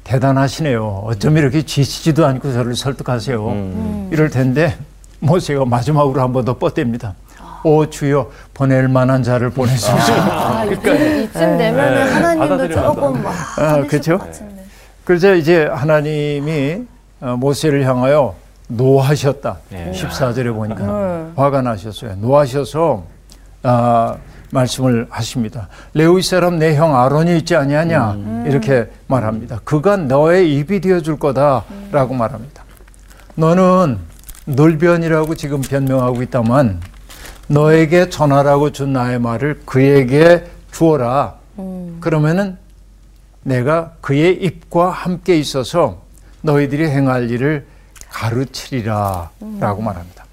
대단하시네요. 0.04 1.02
어쩜 1.06 1.36
이렇게 1.36 1.62
지치지도 1.62 2.26
않고 2.26 2.52
저를 2.52 2.74
설득하세요. 2.74 3.48
음. 3.48 4.08
이럴 4.12 4.28
텐데 4.30 4.76
모세가 5.20 5.64
마지막으로 5.64 6.20
한 6.20 6.32
번 6.32 6.44
더 6.44 6.58
뻗댑니다. 6.58 7.12
오 7.64 7.88
주여 7.88 8.30
보낼 8.54 8.88
만한 8.88 9.22
자를 9.22 9.50
보내소서. 9.50 10.12
아, 10.12 10.64
이쯤, 10.64 11.22
이쯤 11.24 11.58
되면은 11.58 11.94
네. 12.04 12.12
하나님도 12.12 12.68
조금 12.68 13.22
막 13.22 13.34
아? 13.58 13.76
것 13.82 14.18
같은데. 14.18 14.64
그래서 15.04 15.34
이제 15.34 15.66
하나님이 15.66 16.84
어, 17.20 17.36
모세를 17.38 17.84
향하여 17.86 18.34
노하셨다. 18.68 19.58
네. 19.70 19.92
14절에 19.94 20.54
보니까 20.54 20.80
음. 20.84 21.32
화가 21.36 21.62
나셨어요. 21.62 22.14
노하셔서 22.16 23.04
아, 23.62 24.16
말씀을 24.52 25.06
하십니다. 25.10 25.68
레위 25.94 26.22
사람 26.22 26.58
내 26.58 26.74
형 26.74 26.96
아론이 26.98 27.36
있지 27.38 27.54
아니하냐 27.56 28.44
이렇게 28.46 28.88
말합니다. 29.06 29.60
그가 29.64 29.96
너의 29.96 30.54
입이 30.56 30.80
되어 30.80 31.00
줄 31.00 31.18
거다라고 31.18 32.14
말합니다. 32.14 32.64
너는 33.36 33.98
놀변이라고 34.46 35.34
지금 35.36 35.60
변명하고 35.60 36.22
있다만 36.22 36.80
너에게 37.50 38.08
전하라고 38.08 38.70
준 38.70 38.92
나의 38.92 39.18
말을 39.18 39.62
그에게 39.66 40.44
주어라. 40.70 41.34
그러면은 41.98 42.56
내가 43.42 43.94
그의 44.00 44.34
입과 44.40 44.90
함께 44.90 45.36
있어서 45.36 46.02
너희들이 46.42 46.88
행할 46.88 47.28
일을 47.28 47.66
가르치리라 48.08 49.30
라고 49.58 49.82
말합니다. 49.82 50.24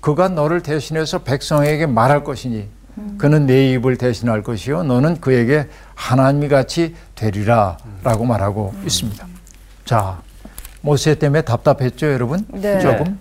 그가 0.00 0.28
너를 0.28 0.62
대신해서 0.62 1.20
백성에게 1.20 1.86
말할 1.86 2.22
것이니 2.22 2.68
그는 3.16 3.46
내 3.46 3.72
입을 3.72 3.96
대신할 3.96 4.42
것이요 4.42 4.82
너는 4.82 5.20
그에게 5.20 5.68
하나님이 5.94 6.48
같이 6.48 6.94
되리라 7.14 7.78
라고 8.04 8.24
말하고 8.26 8.74
있습니다. 8.84 9.26
자 9.86 10.20
모세 10.82 11.14
때문에 11.14 11.42
답답했죠 11.42 12.12
여러분? 12.12 12.44
네. 12.52 12.78
조금 12.80 13.18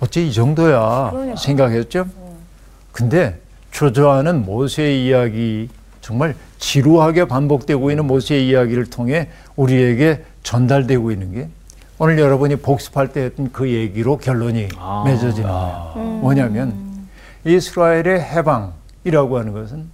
어째 0.00 0.24
이 0.24 0.32
정도야 0.32 1.12
생각했죠? 1.36 2.06
근데 2.98 3.38
주저하는 3.70 4.44
모세의 4.44 5.06
이야기 5.06 5.68
정말 6.00 6.34
지루하게 6.58 7.28
반복되고 7.28 7.90
있는 7.92 8.08
모세의 8.08 8.48
이야기를 8.48 8.86
통해 8.86 9.28
우리에게 9.54 10.24
전달되고 10.42 11.12
있는 11.12 11.32
게 11.32 11.48
오늘 12.00 12.18
여러분이 12.18 12.56
복습할 12.56 13.12
때 13.12 13.20
했던 13.20 13.52
그 13.52 13.70
얘기로 13.70 14.16
결론이 14.18 14.66
맺어지는 15.04 15.48
거예요. 15.48 15.92
뭐냐면 16.22 16.74
이스라엘의 17.44 18.20
해방이라고 18.20 19.38
하는 19.38 19.52
것은 19.52 19.88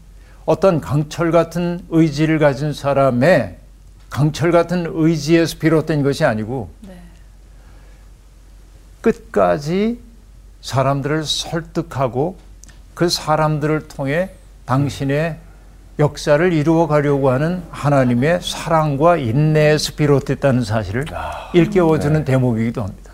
어떤 0.46 0.80
강철 0.80 1.30
같은 1.30 1.80
의지를 1.90 2.38
가진 2.38 2.72
사람의 2.72 3.58
강철 4.08 4.50
같은 4.50 4.90
의지에서 4.94 5.58
비롯된 5.58 6.02
것이 6.02 6.24
아니고 6.24 6.70
끝까지 9.02 10.00
사람들을 10.62 11.24
설득하고 11.24 12.38
그 12.94 13.08
사람들을 13.08 13.88
통해 13.88 14.30
당신의 14.66 15.36
역사를 15.98 16.52
이루어 16.52 16.86
가려고 16.86 17.30
하는 17.30 17.62
하나님의 17.70 18.40
사랑과 18.42 19.16
인내에서 19.16 19.92
비롯됐다는 19.96 20.64
사실을 20.64 21.04
일깨워주는 21.52 22.24
대목이기도 22.24 22.82
합니다. 22.82 23.12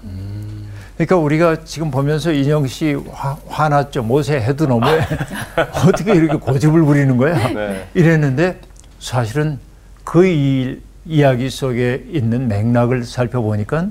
그러니까 1.00 1.16
우리가 1.16 1.64
지금 1.64 1.90
보면서 1.90 2.30
인영 2.30 2.66
씨 2.66 2.94
화, 3.10 3.34
화났죠. 3.48 4.02
모세 4.02 4.38
해도 4.38 4.66
너무해. 4.66 5.00
어떻게 5.86 6.14
이렇게 6.14 6.36
고집을 6.36 6.82
부리는 6.82 7.16
거야? 7.16 7.48
네. 7.48 7.88
이랬는데 7.94 8.60
사실은 8.98 9.58
그 10.04 10.26
이, 10.26 10.78
이야기 11.06 11.48
속에 11.48 12.04
있는 12.10 12.48
맥락을 12.48 13.04
살펴보니까 13.04 13.86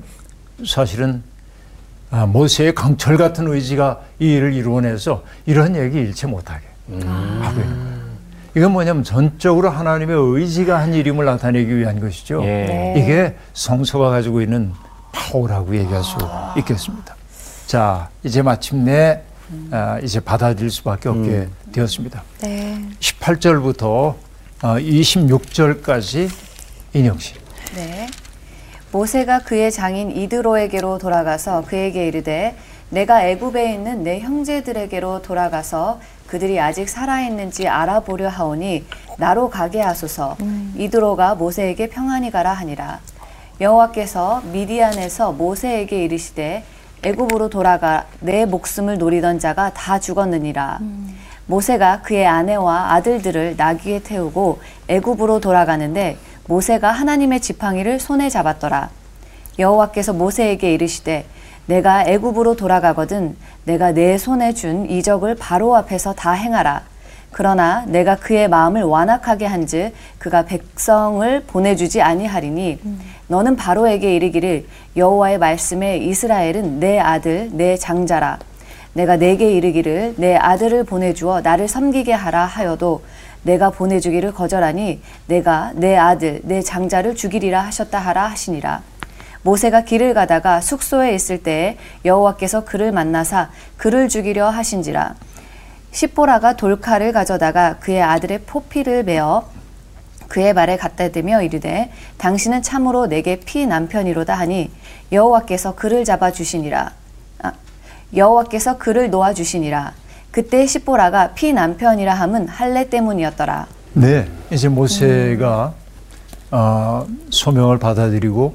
사실은 0.64 1.24
아, 1.24 1.29
모세의 2.10 2.74
강철 2.74 3.16
같은 3.16 3.46
의지가 3.48 4.00
이 4.18 4.32
일을 4.32 4.52
이루어내서 4.52 5.22
이런 5.46 5.76
얘기 5.76 5.98
일체 5.98 6.26
못하게 6.26 6.64
하고 6.88 7.60
있는 7.60 7.76
거예요. 7.76 8.00
이건 8.56 8.72
뭐냐면 8.72 9.04
전적으로 9.04 9.70
하나님의 9.70 10.16
의지가 10.18 10.80
한 10.80 10.92
일임을 10.92 11.24
나타내기 11.24 11.76
위한 11.76 12.00
것이죠. 12.00 12.42
예. 12.42 12.94
이게 12.96 13.36
성서가 13.52 14.10
가지고 14.10 14.42
있는 14.42 14.72
파워라고 15.12 15.76
얘기할 15.76 16.02
수 16.02 16.16
있겠습니다. 16.58 17.14
자, 17.66 18.08
이제 18.24 18.42
마침내 18.42 19.22
아, 19.70 19.98
이제 20.02 20.18
받아들일 20.18 20.70
수밖에 20.70 21.08
없게 21.08 21.48
되었습니다. 21.72 22.22
네. 22.42 22.84
18절부터 22.98 24.14
26절까지 24.60 26.28
인영 26.92 27.18
씨. 27.18 27.34
네. 27.74 28.08
모세가 28.92 29.40
그의 29.40 29.70
장인 29.70 30.10
이드로에게로 30.10 30.98
돌아가서 30.98 31.62
그에게 31.66 32.08
이르되 32.08 32.56
내가 32.88 33.24
애굽에 33.24 33.72
있는 33.72 34.02
내 34.02 34.18
형제들에게로 34.18 35.22
돌아가서 35.22 36.00
그들이 36.26 36.58
아직 36.58 36.88
살아 36.88 37.20
있는지 37.20 37.68
알아보려 37.68 38.28
하오니 38.28 38.84
나로 39.16 39.48
가게 39.48 39.80
하소서. 39.80 40.36
이드로가 40.76 41.36
모세에게 41.36 41.88
평안히 41.88 42.32
가라 42.32 42.52
하니라. 42.52 42.98
여호와께서 43.60 44.42
미디안에서 44.52 45.32
모세에게 45.32 46.04
이르시되 46.04 46.64
애굽으로 47.02 47.48
돌아가 47.48 48.06
내 48.18 48.44
목숨을 48.44 48.98
노리던 48.98 49.38
자가 49.38 49.72
다 49.72 50.00
죽었느니라. 50.00 50.80
모세가 51.46 52.02
그의 52.02 52.26
아내와 52.26 52.92
아들들을 52.92 53.54
나귀에 53.56 54.00
태우고 54.00 54.60
애굽으로 54.88 55.40
돌아가는데 55.40 56.16
모세가 56.50 56.90
하나님의 56.90 57.40
지팡이를 57.40 58.00
손에 58.00 58.28
잡았더라. 58.28 58.90
여호와께서 59.60 60.12
모세에게 60.12 60.74
이르시되 60.74 61.24
내가 61.66 62.04
애굽으로 62.04 62.56
돌아가거든 62.56 63.36
내가 63.64 63.92
내 63.92 64.18
손에 64.18 64.52
준 64.52 64.90
이적을 64.90 65.36
바로 65.36 65.76
앞에서 65.76 66.12
다 66.12 66.32
행하라. 66.32 66.82
그러나 67.30 67.84
내가 67.86 68.16
그의 68.16 68.48
마음을 68.48 68.82
완악하게 68.82 69.46
한즉 69.46 69.92
그가 70.18 70.44
백성을 70.44 71.40
보내주지 71.46 72.02
아니하리니 72.02 72.80
너는 73.28 73.54
바로에게 73.54 74.16
이르기를 74.16 74.66
여호와의 74.96 75.38
말씀에 75.38 75.98
이스라엘은 75.98 76.80
내 76.80 76.98
아들 76.98 77.50
내 77.52 77.76
장자라. 77.76 78.40
내가 78.94 79.16
내게 79.16 79.52
이르기를 79.52 80.14
내 80.16 80.34
아들을 80.34 80.82
보내주어 80.82 81.42
나를 81.42 81.68
섬기게 81.68 82.12
하라 82.12 82.44
하여도 82.44 83.02
내가 83.42 83.70
보내주기를 83.70 84.32
거절하니 84.32 85.00
내가 85.26 85.72
내 85.74 85.96
아들 85.96 86.40
내 86.44 86.60
장자를 86.62 87.14
죽이리라 87.14 87.60
하셨다 87.60 87.98
하라 87.98 88.26
하시니라. 88.28 88.82
모세가 89.42 89.82
길을 89.82 90.12
가다가 90.14 90.60
숙소에 90.60 91.14
있을 91.14 91.42
때에 91.42 91.78
여호와께서 92.04 92.64
그를 92.64 92.92
만나사 92.92 93.50
그를 93.76 94.08
죽이려 94.08 94.50
하신지라. 94.50 95.14
시보라가 95.92 96.56
돌칼을 96.56 97.12
가져다가 97.12 97.78
그의 97.78 98.02
아들의 98.02 98.42
포피를 98.42 99.04
베어 99.04 99.48
그의 100.28 100.54
발에 100.54 100.76
갖다 100.76 101.08
대며 101.08 101.42
이르되 101.42 101.90
당신은 102.18 102.62
참으로 102.62 103.06
내게 103.06 103.40
피 103.40 103.66
남편이로다 103.66 104.32
하니 104.34 104.70
여호와께서 105.10 105.74
그를 105.74 106.04
잡아 106.04 106.30
주시니라. 106.30 106.92
아, 107.42 107.52
여호와께서 108.14 108.78
그를 108.78 109.10
놓아 109.10 109.34
주시니라. 109.34 109.94
그때 110.30 110.66
시보라가 110.66 111.32
피 111.34 111.52
남편이라 111.52 112.14
함은 112.14 112.48
할례 112.48 112.88
때문이었더라. 112.88 113.66
네, 113.94 114.28
이제 114.50 114.68
모세가 114.68 115.74
어, 116.52 117.06
소명을 117.30 117.78
받아들이고 117.78 118.54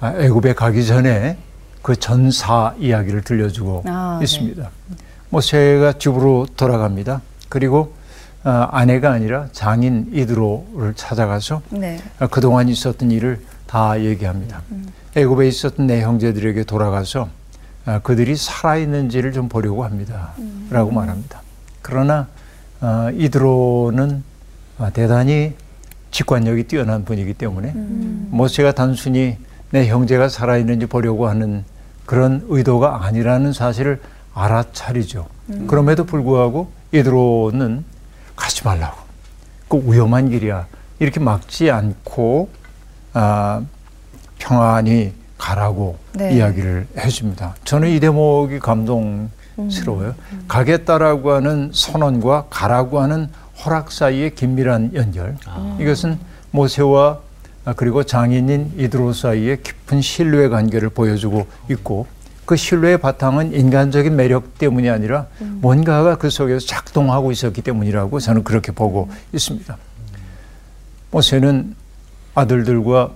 아, 0.00 0.14
애굽에 0.16 0.54
가기 0.54 0.86
전에 0.86 1.36
그 1.82 1.96
전사 1.96 2.74
이야기를 2.78 3.22
들려주고 3.22 3.84
아, 3.86 4.16
네. 4.20 4.24
있습니다. 4.24 4.70
모세가 5.30 5.94
집으로 5.94 6.46
돌아갑니다. 6.56 7.22
그리고 7.48 7.94
어, 8.44 8.68
아내가 8.70 9.10
아니라 9.10 9.48
장인 9.52 10.10
이드로를 10.12 10.94
찾아가서 10.94 11.62
네. 11.70 11.98
어, 12.20 12.28
그동안 12.28 12.68
있었던 12.68 13.10
일을 13.10 13.40
다 13.66 14.00
얘기합니다. 14.00 14.62
애굽에 15.16 15.48
있었던 15.48 15.86
내 15.86 16.02
형제들에게 16.02 16.64
돌아가서 16.64 17.22
어, 17.22 17.39
그들이 18.02 18.36
살아있는지를 18.36 19.32
좀 19.32 19.48
보려고 19.48 19.84
합니다. 19.84 20.32
라고 20.70 20.90
말합니다. 20.90 21.42
그러나 21.82 22.28
어, 22.80 23.08
이드로는 23.12 24.22
어, 24.78 24.90
대단히 24.92 25.54
직관력이 26.10 26.64
뛰어난 26.64 27.04
분이기 27.04 27.34
때문에 27.34 27.72
모세가 28.30 28.72
단순히 28.72 29.36
내 29.70 29.86
형제가 29.88 30.28
살아있는지 30.28 30.86
보려고 30.86 31.28
하는 31.28 31.64
그런 32.06 32.44
의도가 32.48 33.04
아니라는 33.04 33.52
사실을 33.52 34.00
알아차리죠. 34.34 35.26
그럼에도 35.66 36.04
불구하고 36.04 36.70
이드로는 36.92 37.84
가지 38.34 38.64
말라고. 38.64 38.98
그 39.68 39.80
위험한 39.84 40.30
길이야. 40.30 40.66
이렇게 40.98 41.20
막지 41.20 41.70
않고 41.70 42.48
아, 43.12 43.62
평안히 44.38 45.12
가라고 45.40 45.98
네. 46.12 46.36
이야기를 46.36 46.86
해줍니다. 46.98 47.54
저는 47.64 47.88
이 47.88 47.98
대목이 47.98 48.58
감동이 48.58 49.28
스러워요. 49.70 50.14
가겠다라고 50.46 51.32
하는 51.32 51.70
선언과 51.72 52.46
가라고 52.50 53.00
하는 53.00 53.28
허락 53.64 53.90
사이의 53.90 54.34
긴밀한 54.34 54.92
연결. 54.94 55.36
이것은 55.78 56.18
모세와 56.50 57.20
아, 57.64 57.74
그리고 57.74 58.04
장인인 58.04 58.72
이드로 58.78 59.12
사이의 59.12 59.62
깊은 59.62 60.00
신뢰 60.00 60.48
관계를 60.48 60.90
보여주고 60.90 61.46
있고 61.70 62.06
그 62.46 62.56
신뢰의 62.56 62.98
바탕은 62.98 63.52
인간적인 63.52 64.16
매력 64.16 64.58
때문이 64.58 64.88
아니라 64.88 65.26
뭔가가 65.38 66.16
그 66.16 66.30
속에서 66.30 66.66
작동하고 66.66 67.32
있었기 67.32 67.62
때문이라고 67.62 68.18
저는 68.18 68.44
그렇게 68.44 68.72
보고 68.72 69.08
있습니다. 69.32 69.76
모세는 71.10 71.76
아들들과 72.34 73.10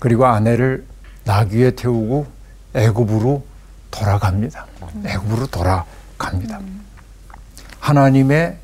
그리고 0.00 0.26
아내를 0.26 0.84
나귀에 1.28 1.72
태우고 1.72 2.26
애굽으로 2.74 3.44
돌아갑니다. 3.90 4.66
애굽으로 5.04 5.46
돌아갑니다. 5.48 6.58
하나님의 7.80 8.56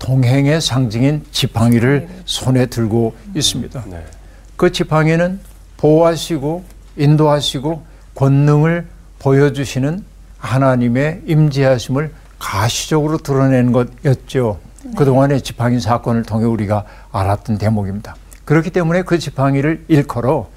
동행의 0.00 0.60
상징인 0.60 1.24
지팡이를 1.30 2.08
손에 2.24 2.66
들고 2.66 3.14
있습니다. 3.34 3.84
네. 3.86 4.04
그 4.56 4.72
지팡이는 4.72 5.38
보호하시고 5.76 6.64
인도하시고 6.96 7.84
권능을 8.16 8.88
보여주시는 9.20 10.04
하나님의 10.38 11.22
임재하심을 11.26 12.12
가시적으로 12.40 13.18
드러내는 13.18 13.72
것이었죠. 13.72 14.58
그동안의 14.96 15.42
지팡이 15.42 15.78
사건을 15.78 16.24
통해 16.24 16.44
우리가 16.46 16.84
알았던 17.12 17.58
대목입니다. 17.58 18.16
그렇기 18.44 18.70
때문에 18.70 19.02
그 19.02 19.18
지팡이를 19.18 19.84
일컬어 19.88 20.48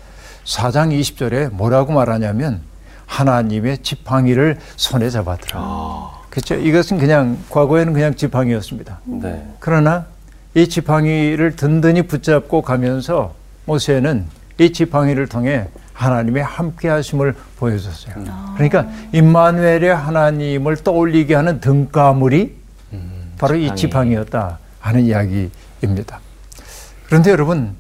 4장 0.45 0.97
20절에 0.99 1.51
뭐라고 1.51 1.93
말하냐면 1.93 2.62
하나님의 3.06 3.79
지팡이를 3.79 4.60
손에 4.75 5.10
잡았더라. 5.10 6.23
그렇죠. 6.29 6.56
이것은 6.56 6.97
그냥 6.97 7.38
과거에는 7.49 7.93
그냥 7.93 8.15
지팡이였습니다. 8.15 8.99
네. 9.06 9.45
그러나 9.60 10.06
이 10.56 10.67
지팡이를 10.67 11.56
든든히 11.56 12.03
붙잡고 12.03 12.62
가면서 12.62 13.36
모세는 13.65 14.25
이 14.60 14.71
지팡이를 14.71 15.27
통해 15.27 15.67
하나님의 15.93 16.43
함께 16.43 16.89
하심을 16.89 17.36
보여줬어요. 17.58 18.15
그러니까 18.56 18.88
임마누엘의 19.13 19.95
하나님을 19.95 20.77
떠올리게 20.77 21.36
하는 21.36 21.60
등가물이 21.60 22.56
바로 23.38 23.56
이 23.56 23.63
지팡이. 23.63 23.77
지팡이였다 23.77 24.60
하는 24.79 25.03
이야기입니다. 25.03 26.19
그런데 27.06 27.32
여러분 27.32 27.75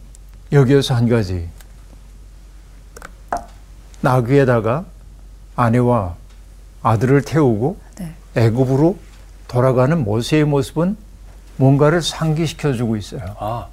여기에서 0.51 0.93
한 0.93 1.09
가지 1.09 1.47
나귀에다가 4.03 4.83
아내와 5.55 6.15
아들을 6.83 7.21
태우고 7.21 7.77
네. 7.99 8.11
애굽으로 8.35 8.97
돌아가는 9.47 10.03
모세의 10.03 10.43
모습은 10.45 10.97
뭔가를 11.55 12.01
상기시켜 12.01 12.73
주고 12.73 12.97
있어요. 12.97 13.21
아, 13.39 13.67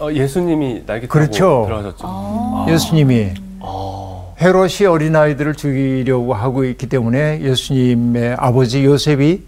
어, 0.00 0.12
예수님이 0.12 0.84
날개 0.86 1.06
타고 1.06 1.12
그렇죠. 1.12 1.64
들어가셨죠. 1.66 1.98
아. 2.02 2.66
예수님이 2.68 3.34
어, 3.60 4.34
헤롯이 4.40 4.86
어린 4.88 5.14
아이들을 5.14 5.54
죽이려고 5.54 6.34
하고 6.34 6.64
있기 6.64 6.88
때문에 6.88 7.40
예수님의 7.42 8.36
아버지 8.38 8.84
요셉이 8.84 9.44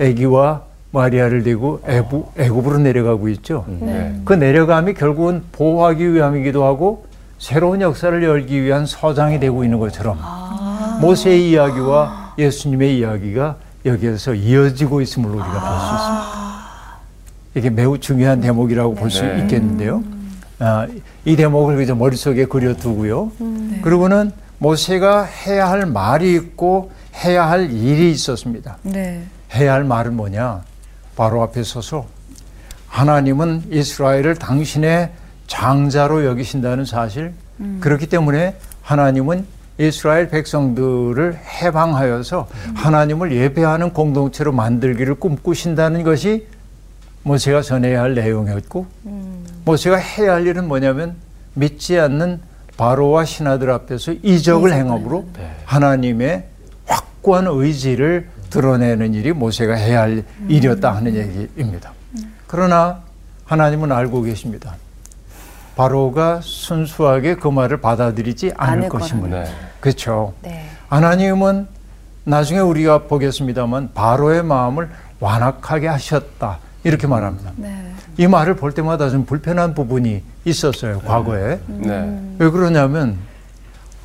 아기와 0.00 0.62
마리아를 0.92 1.42
데리고 1.42 1.82
애부, 1.86 2.26
애굽으로 2.38 2.78
내려가고 2.78 3.28
있죠. 3.30 3.66
네. 3.68 4.18
그 4.24 4.32
내려감이 4.32 4.94
결국은 4.94 5.42
보호하기 5.52 6.14
위함이기도 6.14 6.64
하고 6.64 7.04
새로운 7.38 7.80
역사를 7.80 8.22
열기 8.22 8.62
위한 8.62 8.86
서장이 8.86 9.38
되고 9.40 9.62
있는 9.64 9.78
것처럼 9.78 10.18
모세의 11.00 11.50
이야기와 11.50 12.34
예수님의 12.38 12.98
이야기가 12.98 13.56
여기에서 13.84 14.34
이어지고 14.34 15.00
있음을 15.00 15.30
우리가 15.30 15.50
볼 15.50 15.78
수 15.78 15.94
있습니다. 15.94 16.36
이게 17.54 17.70
매우 17.70 17.98
중요한 17.98 18.40
대목이라고 18.42 18.94
볼수 18.94 19.22
네. 19.24 19.40
있겠는데요. 19.40 20.02
아, 20.58 20.86
이 21.24 21.36
대목을 21.36 21.76
그저 21.76 21.94
머릿속에 21.94 22.44
그려두고요. 22.46 23.32
그리고는 23.82 24.30
모세가 24.58 25.24
해야 25.24 25.68
할 25.70 25.86
말이 25.86 26.34
있고 26.34 26.90
해야 27.24 27.48
할 27.48 27.70
일이 27.70 28.10
있었습니다. 28.10 28.76
네. 28.82 29.24
해야 29.54 29.72
할 29.72 29.84
말은 29.84 30.16
뭐냐? 30.16 30.62
바로 31.16 31.42
앞에 31.42 31.62
서서 31.62 32.06
하나님은 32.88 33.64
이스라엘을 33.70 34.34
당신의 34.36 35.10
장자로 35.46 36.24
여기신다는 36.24 36.84
사실. 36.84 37.32
그렇기 37.80 38.06
때문에 38.08 38.56
하나님은 38.82 39.46
이스라엘 39.78 40.28
백성들을 40.28 41.36
해방하여서 41.62 42.48
하나님을 42.74 43.32
예배하는 43.32 43.92
공동체로 43.92 44.52
만들기를 44.52 45.16
꿈꾸신다는 45.16 46.02
것이 46.02 46.46
모세가 47.22 47.62
전해야 47.62 48.02
할 48.02 48.14
내용이었고 48.14 48.86
모세가 49.64 49.96
해야 49.96 50.34
할 50.34 50.46
일은 50.46 50.68
뭐냐면 50.68 51.16
믿지 51.54 51.98
않는 51.98 52.40
바로와 52.76 53.24
신하들 53.24 53.70
앞에서 53.70 54.12
이적을 54.22 54.72
행함으로 54.72 55.26
하나님의 55.64 56.44
확고한 56.86 57.46
의지를 57.48 58.28
드러내는 58.50 59.12
일이 59.14 59.32
모세가 59.32 59.74
해야 59.74 60.02
할 60.02 60.24
일이었다 60.48 60.94
하는 60.94 61.14
얘기입니다. 61.16 61.92
그러나 62.46 63.02
하나님은 63.44 63.92
알고 63.92 64.22
계십니다. 64.22 64.76
바로가 65.76 66.40
순수하게 66.42 67.36
그 67.36 67.48
말을 67.48 67.76
받아들이지 67.82 68.52
않을 68.56 68.88
것임을. 68.88 69.30
네. 69.30 69.44
그렇죠. 69.78 70.32
네. 70.42 70.66
하나님은 70.88 71.68
나중에 72.24 72.58
우리가 72.60 73.02
보겠습니다만 73.04 73.90
바로의 73.94 74.42
마음을 74.42 74.88
완악하게 75.20 75.86
하셨다 75.88 76.58
이렇게 76.82 77.06
말합니다. 77.06 77.52
네. 77.56 77.92
이 78.16 78.26
말을 78.26 78.56
볼 78.56 78.72
때마다 78.72 79.10
좀 79.10 79.26
불편한 79.26 79.74
부분이 79.74 80.22
있었어요 80.46 81.00
과거에. 81.00 81.60
네. 81.66 82.20
왜 82.38 82.50
그러냐면 82.50 83.18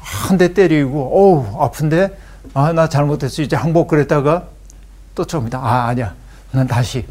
한 0.02 0.38
대 0.38 0.54
때리고 0.54 1.10
어우 1.14 1.64
아픈데 1.64 2.18
아 2.54 2.74
나 2.74 2.90
잘못했어 2.90 3.42
이제 3.44 3.56
항복 3.56 3.88
그랬다가 3.88 4.44
또 5.16 5.24
처음이다 5.26 5.58
아 5.60 5.88
아니야 5.88 6.14
난 6.52 6.68
다시 6.68 7.06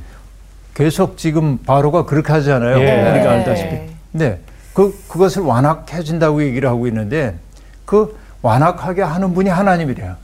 계속 0.74 1.16
지금 1.16 1.58
바로가 1.58 2.04
그렇게 2.04 2.32
하잖아요 2.32 2.78
예. 2.80 2.92
우리가 3.10 3.12
네. 3.12 3.28
알다시피 3.28 3.76
네 4.12 4.38
그 4.80 4.98
그것을 5.08 5.42
완악해 5.42 6.02
준다고 6.02 6.42
얘기를 6.42 6.66
하고 6.66 6.86
있는데 6.86 7.36
그 7.84 8.16
완악하게 8.40 9.02
하는 9.02 9.34
분이 9.34 9.50
하나님이래요 9.50 10.16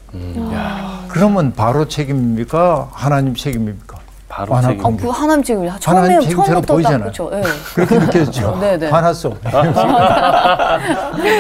그러면 1.09 1.53
바로 1.55 1.87
책임입니까 1.87 2.89
하나님 2.93 3.35
책임입니까 3.35 3.99
바로 4.31 4.55
완악- 4.55 4.69
책임. 4.71 4.85
어, 4.87 4.97
그 4.97 5.09
하나님 5.11 5.45
처음에 5.45 5.69
하나님 5.69 6.21
책임처럼 6.23 6.47
처음부터 6.47 6.61
딱 6.67 6.73
보이잖아요. 6.75 7.01
그렇죠. 7.01 7.31
예. 7.35 7.43
그렇게 7.75 7.99
느껴지죠. 7.99 8.57
네, 8.61 8.79
네. 8.79 8.89
화났어. 8.91 9.35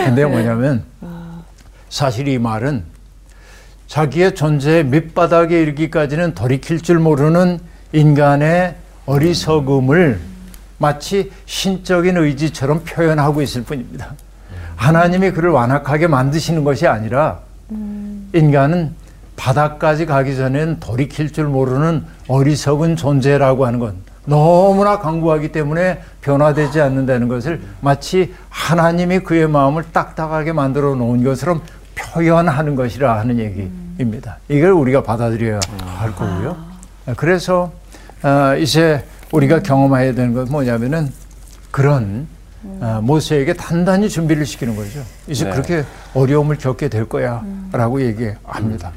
근데 0.05 0.25
뭐냐면 0.27 0.85
사실 1.89 2.29
이 2.29 2.39
말은 2.39 2.85
자기의 3.87 4.35
존재의 4.35 4.85
밑바닥에 4.85 5.63
이르기까지는 5.63 6.35
돌이킬 6.35 6.83
줄 6.83 6.99
모르는 6.99 7.61
인간의 7.93 8.75
어리석음을 9.07 10.21
마치 10.79 11.33
신적인 11.47 12.17
의지처럼 12.17 12.85
표현하고 12.85 13.43
있을 13.43 13.63
뿐입니다. 13.63 14.15
하나님이 14.77 15.31
그를 15.31 15.51
완악하게 15.51 16.07
만드시는 16.07 16.65
것이 16.65 16.87
아니라 16.87 17.41
인간은 18.33 18.95
바닥까지 19.37 20.07
가기 20.07 20.37
전엔 20.37 20.81
돌이킬 20.81 21.33
줄 21.33 21.47
모르는 21.47 22.05
어리석은 22.29 22.97
존재라고 22.97 23.67
하는 23.67 23.79
건 23.79 23.95
너무나 24.25 24.99
강구하기 24.99 25.53
때문에 25.53 26.03
변화되지 26.21 26.81
않는다는 26.81 27.29
것을 27.29 27.61
마치 27.81 28.35
하나님이 28.51 29.21
그의 29.21 29.49
마음을 29.49 29.85
딱딱하게 29.93 30.53
만들어 30.53 30.95
놓은 30.95 31.23
것처럼 31.23 31.63
표현하는 31.95 32.75
것이라 32.75 33.19
하는 33.19 33.39
얘기입니다. 33.39 34.39
이걸 34.49 34.73
우리가 34.73 35.03
받아들여야 35.03 35.61
할 35.99 36.15
거고요. 36.15 36.57
그래서 37.17 37.73
어, 38.23 38.57
이제 38.59 39.05
우리가 39.33 39.61
경험해야 39.61 40.15
되는 40.15 40.35
건 40.35 40.47
뭐냐면은 40.51 41.13
그런 41.71 42.27
어, 42.81 43.01
모세에게 43.03 43.55
단단히 43.55 44.09
준비를 44.09 44.45
시키는 44.45 44.77
거죠. 44.77 45.03
이제 45.29 45.45
네. 45.45 45.51
그렇게 45.51 45.85
어려움을 46.15 46.59
겪게 46.59 46.89
될 46.89 47.09
거야 47.09 47.45
라고 47.73 48.01
얘기합니다. 48.03 48.93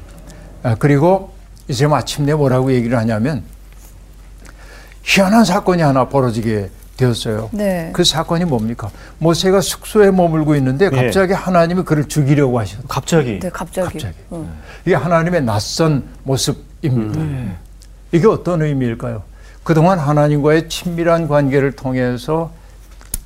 아, 0.62 0.74
그리고 0.78 1.32
이제 1.68 1.86
마침내 1.86 2.34
뭐라고 2.34 2.72
얘기를 2.72 2.98
하냐면 2.98 3.44
희한한 5.02 5.44
사건이 5.44 5.82
하나 5.82 6.08
벌어지게 6.08 6.70
되었어요. 6.96 7.48
네. 7.52 7.90
그 7.94 8.04
사건이 8.04 8.44
뭡니까? 8.44 8.90
모세가 9.18 9.60
숙소에 9.60 10.10
머물고 10.10 10.54
있는데 10.56 10.90
예. 10.92 10.96
갑자기 10.96 11.32
하나님이 11.32 11.82
그를 11.84 12.06
죽이려고 12.06 12.58
하셨다. 12.58 12.84
갑자기 12.88 13.38
네, 13.38 13.48
갑자기. 13.50 13.92
갑자기. 13.92 14.16
응. 14.32 14.50
이게 14.84 14.94
하나님의 14.94 15.42
낯선 15.44 16.04
모습입니다. 16.24 17.20
이게 18.12 18.26
어떤 18.26 18.62
의미일까요? 18.62 19.22
그동안 19.70 20.00
하나님과의 20.00 20.68
친밀한 20.68 21.28
관계를 21.28 21.70
통해서 21.76 22.50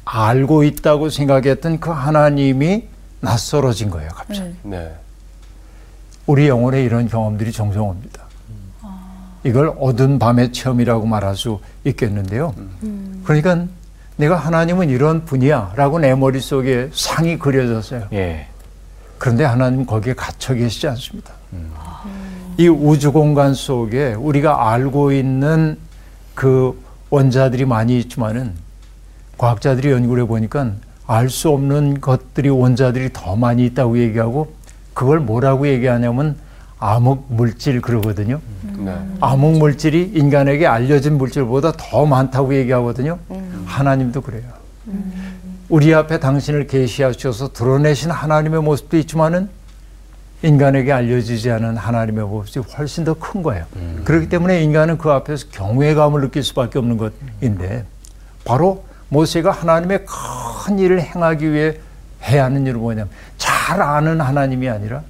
알고 0.05 0.65
있다고 0.65 1.09
생각했던 1.09 1.81
그 1.81 1.89
하나님이 1.89 2.85
낯설어진 3.21 3.89
거예요, 3.89 4.11
갑자기. 4.11 4.55
네. 4.63 4.79
네. 4.79 4.95
우리 6.27 6.47
영혼에 6.47 6.85
이런 6.85 7.09
경험들이 7.09 7.51
종종 7.51 7.89
옵니다. 7.89 8.25
이걸 9.43 9.73
어두운 9.81 10.19
밤의 10.19 10.53
체험이라고 10.53 11.07
말할 11.07 11.35
수 11.35 11.61
있겠는데요. 11.85 12.55
그러니까 13.25 13.65
내가 14.17 14.37
하나님은 14.37 14.91
이런 14.91 15.25
분이야 15.25 15.73
라고 15.77 15.99
내 15.99 16.15
머릿속에 16.15 16.91
상이 16.93 17.39
그려졌어요. 17.39 18.09
예. 18.13 18.49
그런데 19.17 19.45
하나님 19.45 19.87
거기에 19.87 20.13
갇혀 20.13 20.53
계시지 20.53 20.89
않습니다. 20.89 21.33
이 22.59 22.69
우주 22.69 23.13
공간 23.13 23.55
속에 23.55 24.13
우리가 24.13 24.73
알고 24.73 25.13
있는 25.13 25.79
그 26.35 26.81
원자들이 27.11 27.65
많이 27.65 27.99
있지만은 27.99 28.53
과학자들이 29.39 29.91
연구를 29.91 30.25
해보니까 30.25 30.73
알 31.07 31.29
수 31.29 31.51
없는 31.51 32.01
것들이 32.01 32.49
원자들이 32.49 33.11
더 33.13 33.37
많이 33.37 33.67
있다고 33.67 33.99
얘기하고 33.99 34.55
그걸 34.95 35.21
뭐라고 35.21 35.69
얘기하냐면 35.69 36.37
암흑 36.79 37.27
물질 37.29 37.81
그러거든요. 37.81 38.41
네. 38.79 38.95
암흑 39.21 39.59
물질이 39.59 40.13
인간에게 40.15 40.67
알려진 40.67 41.19
물질보다 41.19 41.73
더 41.77 42.07
많다고 42.07 42.55
얘기하거든요. 42.55 43.19
하나님도 43.67 44.21
그래요. 44.23 44.43
우리 45.69 45.95
앞에 45.95 46.21
당신을 46.21 46.67
계시하셔서 46.67 47.53
드러내신 47.53 48.11
하나님의 48.11 48.63
모습도 48.63 48.97
있지만은 48.99 49.49
인간에게 50.49 50.93
알려지지 50.93 51.51
않은 51.53 51.77
하나님의 51.79 52.27
모습이 52.27 52.71
훨씬 52.77 53.05
더 53.05 53.15
큰 53.15 53.43
거예요. 53.43 53.65
그렇기 54.05 54.29
때문에 54.29 54.63
인간은 54.63 54.99
그 54.99 55.11
앞에서 55.11 55.47
경외감을 55.51 56.21
느낄 56.21 56.43
수밖에 56.43 56.79
없는 56.79 56.99
것인데 56.99 57.85
바로 58.45 58.85
모세가 59.09 59.51
하나님의 59.51 60.05
큰 60.05 60.79
일을 60.79 61.01
행하기 61.01 61.51
위해 61.51 61.79
해야 62.25 62.45
하는 62.45 62.67
일은 62.67 62.79
뭐냐면 62.81 63.09
잘 63.39 63.81
아는 63.81 64.21
하나님이 64.21 64.69
아니라 64.69 65.03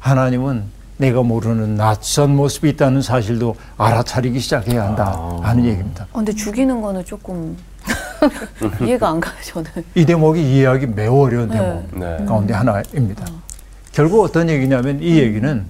하나님은 0.00 0.64
내가 0.96 1.22
모르는 1.22 1.76
낯선 1.76 2.34
모습이 2.34 2.70
있다는 2.70 3.02
사실도 3.02 3.54
알아차리기 3.78 4.38
시작해야 4.40 4.84
한다 4.84 5.38
하는 5.42 5.64
얘기입니다. 5.64 6.04
어, 6.12 6.16
근데 6.18 6.32
죽이는 6.32 6.80
거는 6.80 7.04
조금 7.04 7.56
이해가 8.82 9.08
안 9.10 9.20
가요, 9.20 9.34
저는. 9.44 9.68
이 9.94 10.04
대목이 10.06 10.40
이해하기 10.42 10.86
매우 10.88 11.24
어려운 11.24 11.48
네. 11.48 11.56
대목 11.58 11.98
네. 11.98 12.24
가운데 12.24 12.54
하나입니다. 12.54 13.24
결국 13.92 14.22
어떤 14.24 14.48
얘기냐면 14.48 15.02
이 15.02 15.18
얘기는 15.18 15.64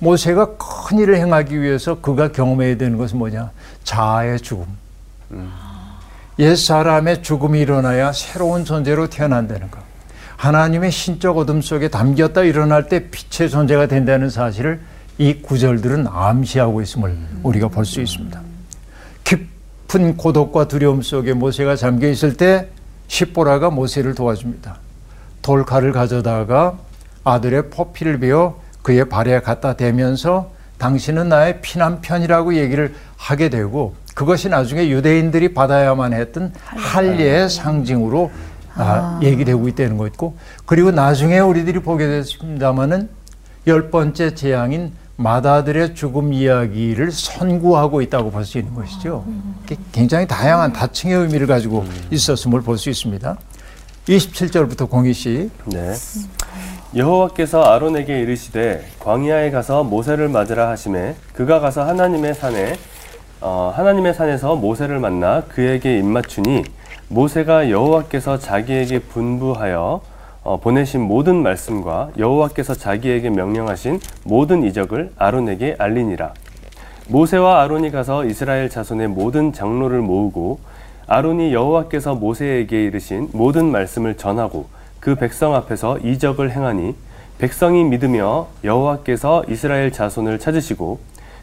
모세가 0.00 0.56
큰 0.58 0.98
일을 0.98 1.16
행하기 1.16 1.60
위해서 1.60 2.00
그가 2.00 2.32
경험해야 2.32 2.76
되는 2.76 2.98
것은 2.98 3.18
뭐냐? 3.18 3.50
자아의 3.84 4.40
죽음. 4.40 4.66
옛 6.38 6.54
사람의 6.54 7.22
죽음이 7.22 7.60
일어나야 7.60 8.12
새로운 8.12 8.64
존재로 8.64 9.08
태어난다는 9.08 9.70
것. 9.70 9.80
하나님의 10.36 10.90
신적 10.90 11.38
어둠 11.38 11.62
속에 11.62 11.88
담겼다 11.88 12.42
일어날 12.42 12.88
때 12.88 13.08
빛의 13.10 13.48
존재가 13.48 13.86
된다는 13.86 14.28
사실을 14.28 14.80
이 15.16 15.34
구절들은 15.40 16.06
암시하고 16.08 16.82
있음을 16.82 17.16
우리가 17.42 17.68
볼 17.68 17.86
수 17.86 18.02
있습니다. 18.02 18.38
깊은 19.24 20.18
고독과 20.18 20.68
두려움 20.68 21.00
속에 21.00 21.32
모세가 21.32 21.76
잠겨 21.76 22.06
있을 22.08 22.36
때 22.36 22.68
십보라가 23.08 23.70
모세를 23.70 24.14
도와줍니다. 24.14 24.76
돌칼을 25.40 25.92
가져다가 25.92 26.76
아들의 27.30 27.70
포피를 27.70 28.20
베어 28.20 28.56
그의 28.82 29.08
발에 29.08 29.40
갖다 29.40 29.74
대면서 29.74 30.52
당신은 30.78 31.28
나의 31.28 31.60
피난편이라고 31.60 32.54
얘기를 32.54 32.94
하게 33.16 33.48
되고 33.48 33.94
그것이 34.14 34.48
나중에 34.48 34.88
유대인들이 34.88 35.52
받아야만 35.52 36.12
했던 36.12 36.52
할례의 36.66 37.50
상징으로 37.50 38.30
아, 38.76 39.18
얘기되고 39.22 39.66
있다는 39.68 39.96
거 39.96 40.06
있고 40.06 40.36
그리고 40.66 40.90
나중에 40.92 41.40
우리들이 41.40 41.80
보게 41.80 42.06
됐습니다마는 42.06 43.08
열 43.66 43.90
번째 43.90 44.34
재앙인 44.34 44.92
마다들의 45.16 45.94
죽음 45.94 46.32
이야기를 46.32 47.10
선구하고 47.10 48.02
있다고 48.02 48.30
볼 48.30 48.44
수 48.44 48.58
있는 48.58 48.74
것이죠. 48.74 49.24
이게 49.64 49.76
굉장히 49.90 50.26
다양한 50.28 50.72
다층의 50.74 51.16
의미를 51.16 51.46
가지고 51.46 51.84
있었음을 52.10 52.60
볼 52.60 52.76
수 52.78 52.90
있습니다. 52.90 53.36
27절부터 54.06 54.88
공희 54.88 55.12
씨. 55.14 55.50
네. 55.64 55.94
여호와께서 56.96 57.62
아론에게 57.62 58.20
이르시되 58.20 58.82
광야에 59.00 59.50
가서 59.50 59.84
모세를 59.84 60.30
맞으라 60.30 60.70
하심에 60.70 61.14
그가 61.34 61.60
가서 61.60 61.84
하나님의 61.84 62.32
산에 62.32 62.72
어, 63.42 63.70
하나님의 63.76 64.14
산에서 64.14 64.56
모세를 64.56 64.98
만나 64.98 65.42
그에게 65.46 65.98
입맞추니 65.98 66.64
모세가 67.08 67.68
여호와께서 67.68 68.38
자기에게 68.38 69.00
분부하여 69.00 70.00
어, 70.42 70.60
보내신 70.60 71.02
모든 71.02 71.42
말씀과 71.42 72.12
여호와께서 72.16 72.72
자기에게 72.72 73.28
명령하신 73.28 74.00
모든 74.24 74.62
이적을 74.62 75.12
아론에게 75.18 75.76
알리니라. 75.78 76.32
모세와 77.08 77.62
아론이 77.62 77.90
가서 77.90 78.24
이스라엘 78.24 78.70
자손의 78.70 79.08
모든 79.08 79.52
장로를 79.52 80.00
모으고 80.00 80.60
아론이 81.08 81.52
여호와께서 81.52 82.14
모세에게 82.14 82.84
이르신 82.84 83.28
모든 83.32 83.66
말씀을 83.66 84.16
전하고 84.16 84.75
그 85.00 85.14
백성 85.14 85.54
앞에서 85.54 85.98
이적을 85.98 86.50
행하니 86.50 86.94
백성이 87.38 87.84
믿으며 87.84 88.48
여호와께서 88.64 89.44
이스라엘 89.48 89.92
자손을 89.92 90.38
찾으시고 90.38 91.00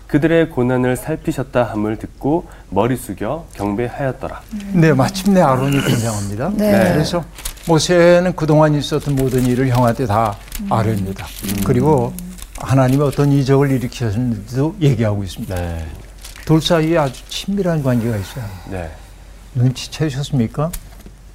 그들의 0.08 0.50
고난을 0.50 0.96
살피셨다 0.96 1.64
함을 1.64 1.98
듣고 1.98 2.46
머리 2.70 2.96
숙여 2.96 3.46
경배하였더라. 3.54 4.42
네, 4.74 4.94
마침내 4.94 5.42
아론이 5.42 5.82
등장합니다. 5.82 6.52
네. 6.56 6.94
그래서 6.94 7.24
모세는 7.68 8.36
그동안 8.36 8.76
있었던 8.76 9.16
모든 9.16 9.46
일을 9.46 9.70
형한테 9.70 10.06
다 10.06 10.36
아뢰입니다. 10.70 11.26
그리고 11.66 12.14
하나님이 12.58 13.02
어떤 13.02 13.32
이적을 13.32 13.72
일으키셨는지도 13.72 14.76
얘기하고 14.82 15.24
있습니다. 15.24 15.56
네. 15.56 15.86
둘 16.46 16.62
사이에 16.62 16.98
아주 16.98 17.28
친밀한 17.30 17.82
관계가 17.82 18.16
있어요. 18.18 18.46
네. 18.70 18.92
눈치채셨습니까? 19.56 20.72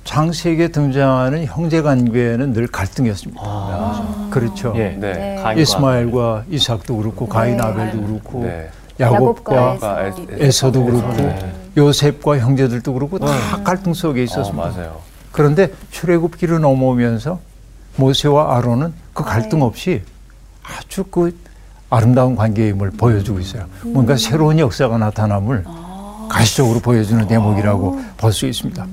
창세기에 0.09 0.68
등장하는 0.68 1.44
형제 1.44 1.82
관계는 1.82 2.54
늘 2.54 2.66
갈등이었습니다. 2.66 4.30
그렇죠. 4.30 4.72
예. 4.74 4.96
네. 4.98 5.12
네. 5.12 5.36
가인과 5.36 5.61
이스마엘과 5.61 6.44
이삭도 6.48 6.96
그렇고 6.96 7.28
가인 7.28 7.59
네. 7.59 7.62
아벨도 7.62 8.06
그렇고 8.06 8.42
네. 8.42 8.70
야곱과 8.98 9.56
야곱과 9.56 10.06
에서. 10.06 10.26
에서도 10.30 10.84
그렇고 10.86 11.12
네. 11.12 11.52
요셉과 11.76 12.38
형제들도 12.38 12.94
그렇고 12.94 13.18
다 13.18 13.26
갈등 13.62 13.92
속에 13.92 14.20
어, 14.20 14.24
있었습니다. 14.24 14.70
맞아요. 14.70 14.96
그런데 15.30 15.70
출애굽기를 15.90 16.59
넘어오면서 16.59 17.38
모세와 17.96 18.56
아론은 18.56 18.94
그 19.12 19.24
갈등 19.24 19.61
없이 19.61 20.00
아주 20.62 21.04
그 21.04 21.38
아름다운 21.90 22.34
관계임을 22.34 22.92
보여주고 22.92 23.40
있어요. 23.40 23.66
뭔가 23.82 24.16
새로운 24.16 24.59
역사가 24.59 24.96
나타남을 24.96 25.64
가시적으로 26.28 26.80
보여주는 26.80 27.26
대목이라고 27.26 28.00
볼 28.16 28.32
수 28.32 28.46
있습니다. 28.46 28.86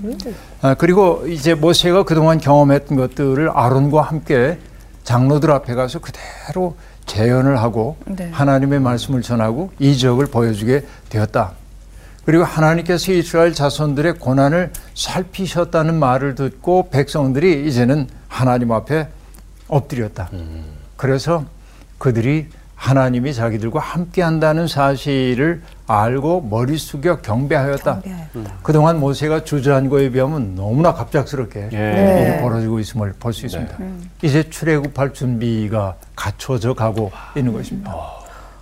아, 0.62 0.74
그리고 0.76 1.26
이제 1.28 1.54
모세가 1.54 2.04
그동안 2.04 2.40
경험했던 2.40 2.98
것들을 2.98 3.50
아론과 3.50 4.02
함께 4.02 4.58
장로들 5.04 5.52
앞에 5.52 5.76
가서 5.76 6.00
그대로 6.00 6.76
재현을 7.06 7.60
하고 7.60 7.98
네. 8.06 8.30
하나님의 8.32 8.80
말씀을 8.80 9.22
전하고 9.22 9.72
이적을 9.80 10.28
보여주게 10.28 10.84
되었다. 11.10 11.52
그리고 12.26 12.44
하나님께서 12.44 13.12
이스라엘 13.12 13.54
자손들의 13.54 14.16
고난을 14.16 14.72
살피셨다는 14.96 15.94
말을 16.00 16.34
듣고 16.34 16.90
백성들이 16.90 17.68
이제는 17.68 18.08
하나님 18.28 18.72
앞에 18.72 19.08
엎드렸다. 19.68 20.32
그래서 20.98 21.46
그들이 22.00 22.48
하나님이 22.76 23.34
자기들과 23.34 23.80
함께 23.80 24.22
한다는 24.22 24.68
사실을 24.68 25.62
알고 25.88 26.42
머리 26.42 26.78
숙여 26.78 27.18
경배하였다. 27.22 28.02
그동안 28.64 29.00
모세가 29.00 29.44
주저한 29.44 29.90
거에 29.90 30.10
비하면 30.10 30.56
너무나 30.56 30.94
갑작스럽게 30.94 31.70
예. 31.72 31.78
네. 31.78 32.28
일이 32.34 32.42
벌어지고 32.42 32.80
있음을 32.80 33.14
볼 33.20 33.34
수 33.34 33.46
있습니다. 33.46 33.78
이제 34.22 34.50
출애굽할 34.50 35.14
준비가 35.14 35.96
갖춰져 36.16 36.74
가고 36.74 37.12
있는 37.36 37.54
것입니다. 37.54 37.96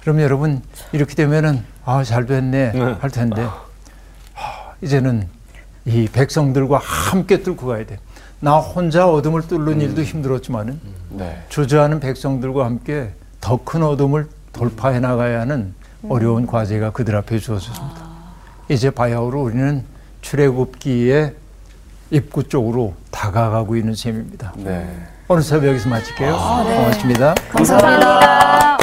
그럼 0.02 0.22
여러분 0.22 0.62
이렇게 0.92 1.16
되면은 1.16 1.64
아 1.86 2.04
잘 2.04 2.26
됐네 2.26 2.72
할 3.00 3.10
텐데 3.10 3.42
하, 4.34 4.74
이제는 4.82 5.28
이 5.86 6.08
백성들과 6.12 6.78
함께 6.82 7.42
뚫고 7.42 7.68
가야 7.68 7.86
돼. 7.86 7.98
나 8.40 8.58
혼자 8.58 9.10
어둠을 9.10 9.42
뚫는 9.48 9.82
일도 9.82 10.04
힘들었지만은 10.04 10.80
네. 11.10 11.42
주저하는 11.50 12.00
백성들과 12.00 12.66
함께 12.66 13.12
더 13.44 13.58
큰 13.58 13.84
어둠을 13.84 14.30
돌파해 14.54 15.02
나가야 15.02 15.42
하는 15.42 15.74
어려운 16.08 16.48
과제가 16.48 16.92
그들 16.92 17.14
앞에 17.18 17.40
주어졌습니다. 17.40 18.02
이제 18.70 18.90
바야흐로 18.90 19.42
우리는 19.44 19.84
출애굽기의 20.22 21.36
입구 22.12 22.48
쪽으로 22.48 22.94
다가가고 23.12 23.76
있는 23.76 23.96
셈입니다. 23.96 24.54
네. 24.56 24.88
오늘 25.28 25.44
수업 25.44 25.66
여기서 25.68 25.90
마칠게요. 25.90 26.32
고맙습니다. 26.32 27.36
감사합니다. 27.52 28.78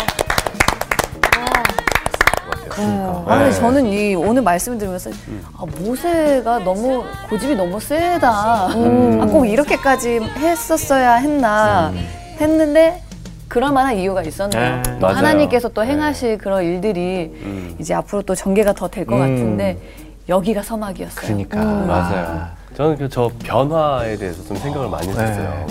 그러니까. 2.69 3.25
아, 3.27 3.39
근데 3.39 3.45
네. 3.45 3.53
저는 3.53 3.87
이 3.87 4.15
오늘 4.15 4.43
말씀을 4.43 4.77
들으면서 4.77 5.11
아, 5.57 5.65
모세가 5.65 6.59
너무 6.59 7.05
고집이 7.31 7.55
너무 7.55 7.81
세다. 7.81 8.29
아, 8.31 9.27
꼭 9.31 9.47
이렇게까지 9.47 10.21
했었어야 10.37 11.15
했나 11.15 11.93
했는데 12.39 13.03
그럴 13.51 13.73
만한 13.73 13.97
이유가 13.97 14.23
있었네요. 14.23 14.77
네. 14.77 14.83
또 14.95 14.99
맞아요. 15.01 15.17
하나님께서 15.17 15.69
또 15.71 15.85
행하실 15.85 16.39
그런 16.39 16.63
일들이 16.65 17.33
음. 17.43 17.75
이제 17.79 17.93
앞으로 17.93 18.23
또 18.23 18.35
전개가 18.35 18.73
더 18.73 18.89
될 18.89 19.05
것 19.05 19.17
음. 19.17 19.21
같은데 19.21 19.77
여기가 20.29 20.63
서막이었어요. 20.63 21.27
그러니까. 21.27 21.59
맞아요. 21.65 22.47
저는 22.77 22.97
그 22.97 23.09
저 23.09 23.29
변화에 23.45 24.17
대해서 24.17 24.43
좀 24.45 24.57
생각을 24.57 24.89
많이 24.89 25.09
했어요. 25.09 25.67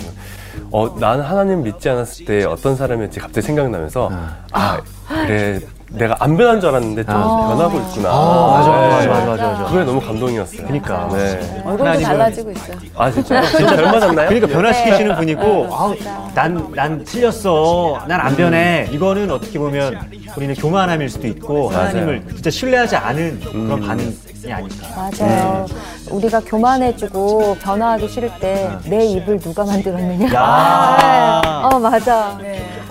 어, 0.70 0.94
나는 1.00 1.24
하나님 1.24 1.62
믿지 1.62 1.88
않았을 1.88 2.26
때 2.26 2.44
어떤 2.44 2.76
사람이었지 2.76 3.18
갑자기 3.18 3.46
생각나면서 3.46 4.10
아, 4.52 4.78
그래. 5.08 5.60
내가 5.92 6.14
안 6.20 6.36
변한 6.36 6.60
줄 6.60 6.70
알았는데 6.70 7.04
좀 7.04 7.14
변하고 7.14 7.78
있구나. 7.78 8.10
아, 8.10 8.56
맞아, 8.58 8.70
네. 8.70 8.88
맞아, 8.88 9.08
맞아, 9.08 9.26
맞아, 9.26 9.46
맞아. 9.60 9.64
그게 9.72 9.84
너무 9.84 10.00
감동이었어요. 10.00 10.62
그러니까. 10.62 11.08
네. 11.12 11.62
얼굴도 11.64 11.84
하나님은- 11.84 12.04
달라지고 12.04 12.50
있어요. 12.52 12.76
아, 12.96 13.10
진짜? 13.10 13.42
진짜 13.42 13.76
젊어졌나요? 13.76 14.28
그러니까 14.28 14.46
변화시키시는 14.46 15.16
분이고, 15.16 15.68
아우, 15.74 15.94
난, 16.34 16.72
난 16.74 17.04
틀렸어. 17.04 17.98
난 18.06 18.20
안 18.20 18.36
변해. 18.36 18.86
이거는 18.92 19.30
어떻게 19.30 19.58
보면 19.58 19.98
우리는 20.36 20.54
교만함일 20.54 21.08
수도 21.08 21.26
있고, 21.26 21.70
하나님을 21.70 22.22
진짜 22.34 22.50
신뢰하지 22.50 22.94
않은 22.96 23.40
그런 23.40 23.80
반응이 23.80 24.52
아닐까. 24.52 24.86
맞아요. 25.18 25.66
우리가 26.10 26.40
교만해지고 26.40 27.56
변화하기 27.62 28.08
싫을 28.08 28.30
때 28.40 28.70
내 28.84 29.04
입을 29.06 29.40
누가 29.40 29.64
만들었느냐? 29.64 30.32
야. 30.34 31.40
네. 31.42 31.48
어 31.76 31.78
맞아. 31.80 32.38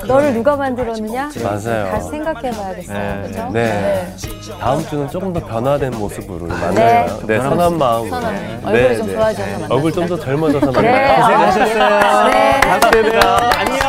너를 0.10 0.34
누가 0.34 0.56
만들었느냐? 0.56 1.30
맞아요. 1.44 1.92
다시 1.92 2.10
생각해봐야겠어요. 2.10 2.98
네. 2.98 3.22
그렇죠? 3.32 3.50
네. 3.54 4.16
다음 4.60 4.82
주는 4.88 5.08
조금 5.08 5.32
더 5.34 5.40
변화된 5.46 5.92
모습으로 5.92 6.48
만나요. 6.48 6.74
네. 6.74 7.28
네, 7.28 7.40
선한 7.40 7.78
마음으로. 7.78 8.10
선한 8.10 8.34
네, 8.36 8.60
마음. 8.64 8.66
얼굴이 8.76 8.90
네, 8.90 8.98
좀 8.98 9.08
네. 9.08 9.14
좋아져서 9.14 9.52
만나요. 9.52 9.68
얼굴 9.70 9.92
좀 9.94 10.08
더 10.10 10.20
젊어져서. 10.20 10.72
만나요. 10.72 11.16
고생하셨어요. 11.22 12.28
네. 12.30 12.62
다음 12.62 12.92
주에 12.92 13.02
봬요. 13.04 13.20
안녕. 13.58 13.80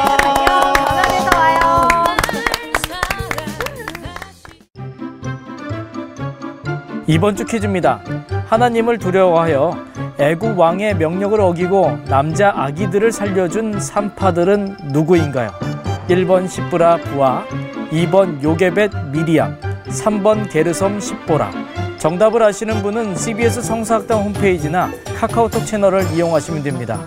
이번 7.06 7.34
주 7.34 7.44
퀴즈입니다. 7.44 8.00
하나님을 8.46 8.98
두려워하여 8.98 9.72
애굽 10.18 10.58
왕의 10.58 10.96
명령을 10.96 11.40
어기고 11.40 11.98
남자 12.08 12.52
아기들을 12.54 13.10
살려준 13.10 13.80
산파들은 13.80 14.76
누구인가요? 14.92 15.50
1번 16.10 16.48
시브라 16.48 16.96
부하, 16.96 17.46
2번 17.92 18.42
요게벳 18.42 18.90
미리암, 19.12 19.60
3번 19.86 20.50
게르섬 20.50 20.98
십보라. 20.98 21.52
정답을 21.98 22.42
아시는 22.42 22.82
분은 22.82 23.14
CBS 23.14 23.62
성사학당 23.62 24.24
홈페이지나 24.24 24.90
카카오톡 25.16 25.64
채널을 25.64 26.10
이용하시면 26.12 26.64
됩니다. 26.64 27.06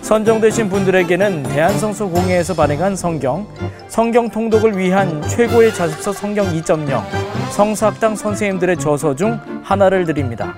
선정되신 0.00 0.70
분들에게는 0.70 1.42
대한성서 1.42 2.06
공회에서 2.06 2.54
발행한 2.54 2.96
성경, 2.96 3.46
성경 3.88 4.30
통독을 4.30 4.78
위한 4.78 5.20
최고의 5.28 5.74
자습서 5.74 6.14
성경 6.14 6.46
2.0, 6.46 7.02
성사학당 7.50 8.16
선생님들의 8.16 8.78
저서 8.78 9.14
중 9.14 9.38
하나를 9.62 10.06
드립니다. 10.06 10.54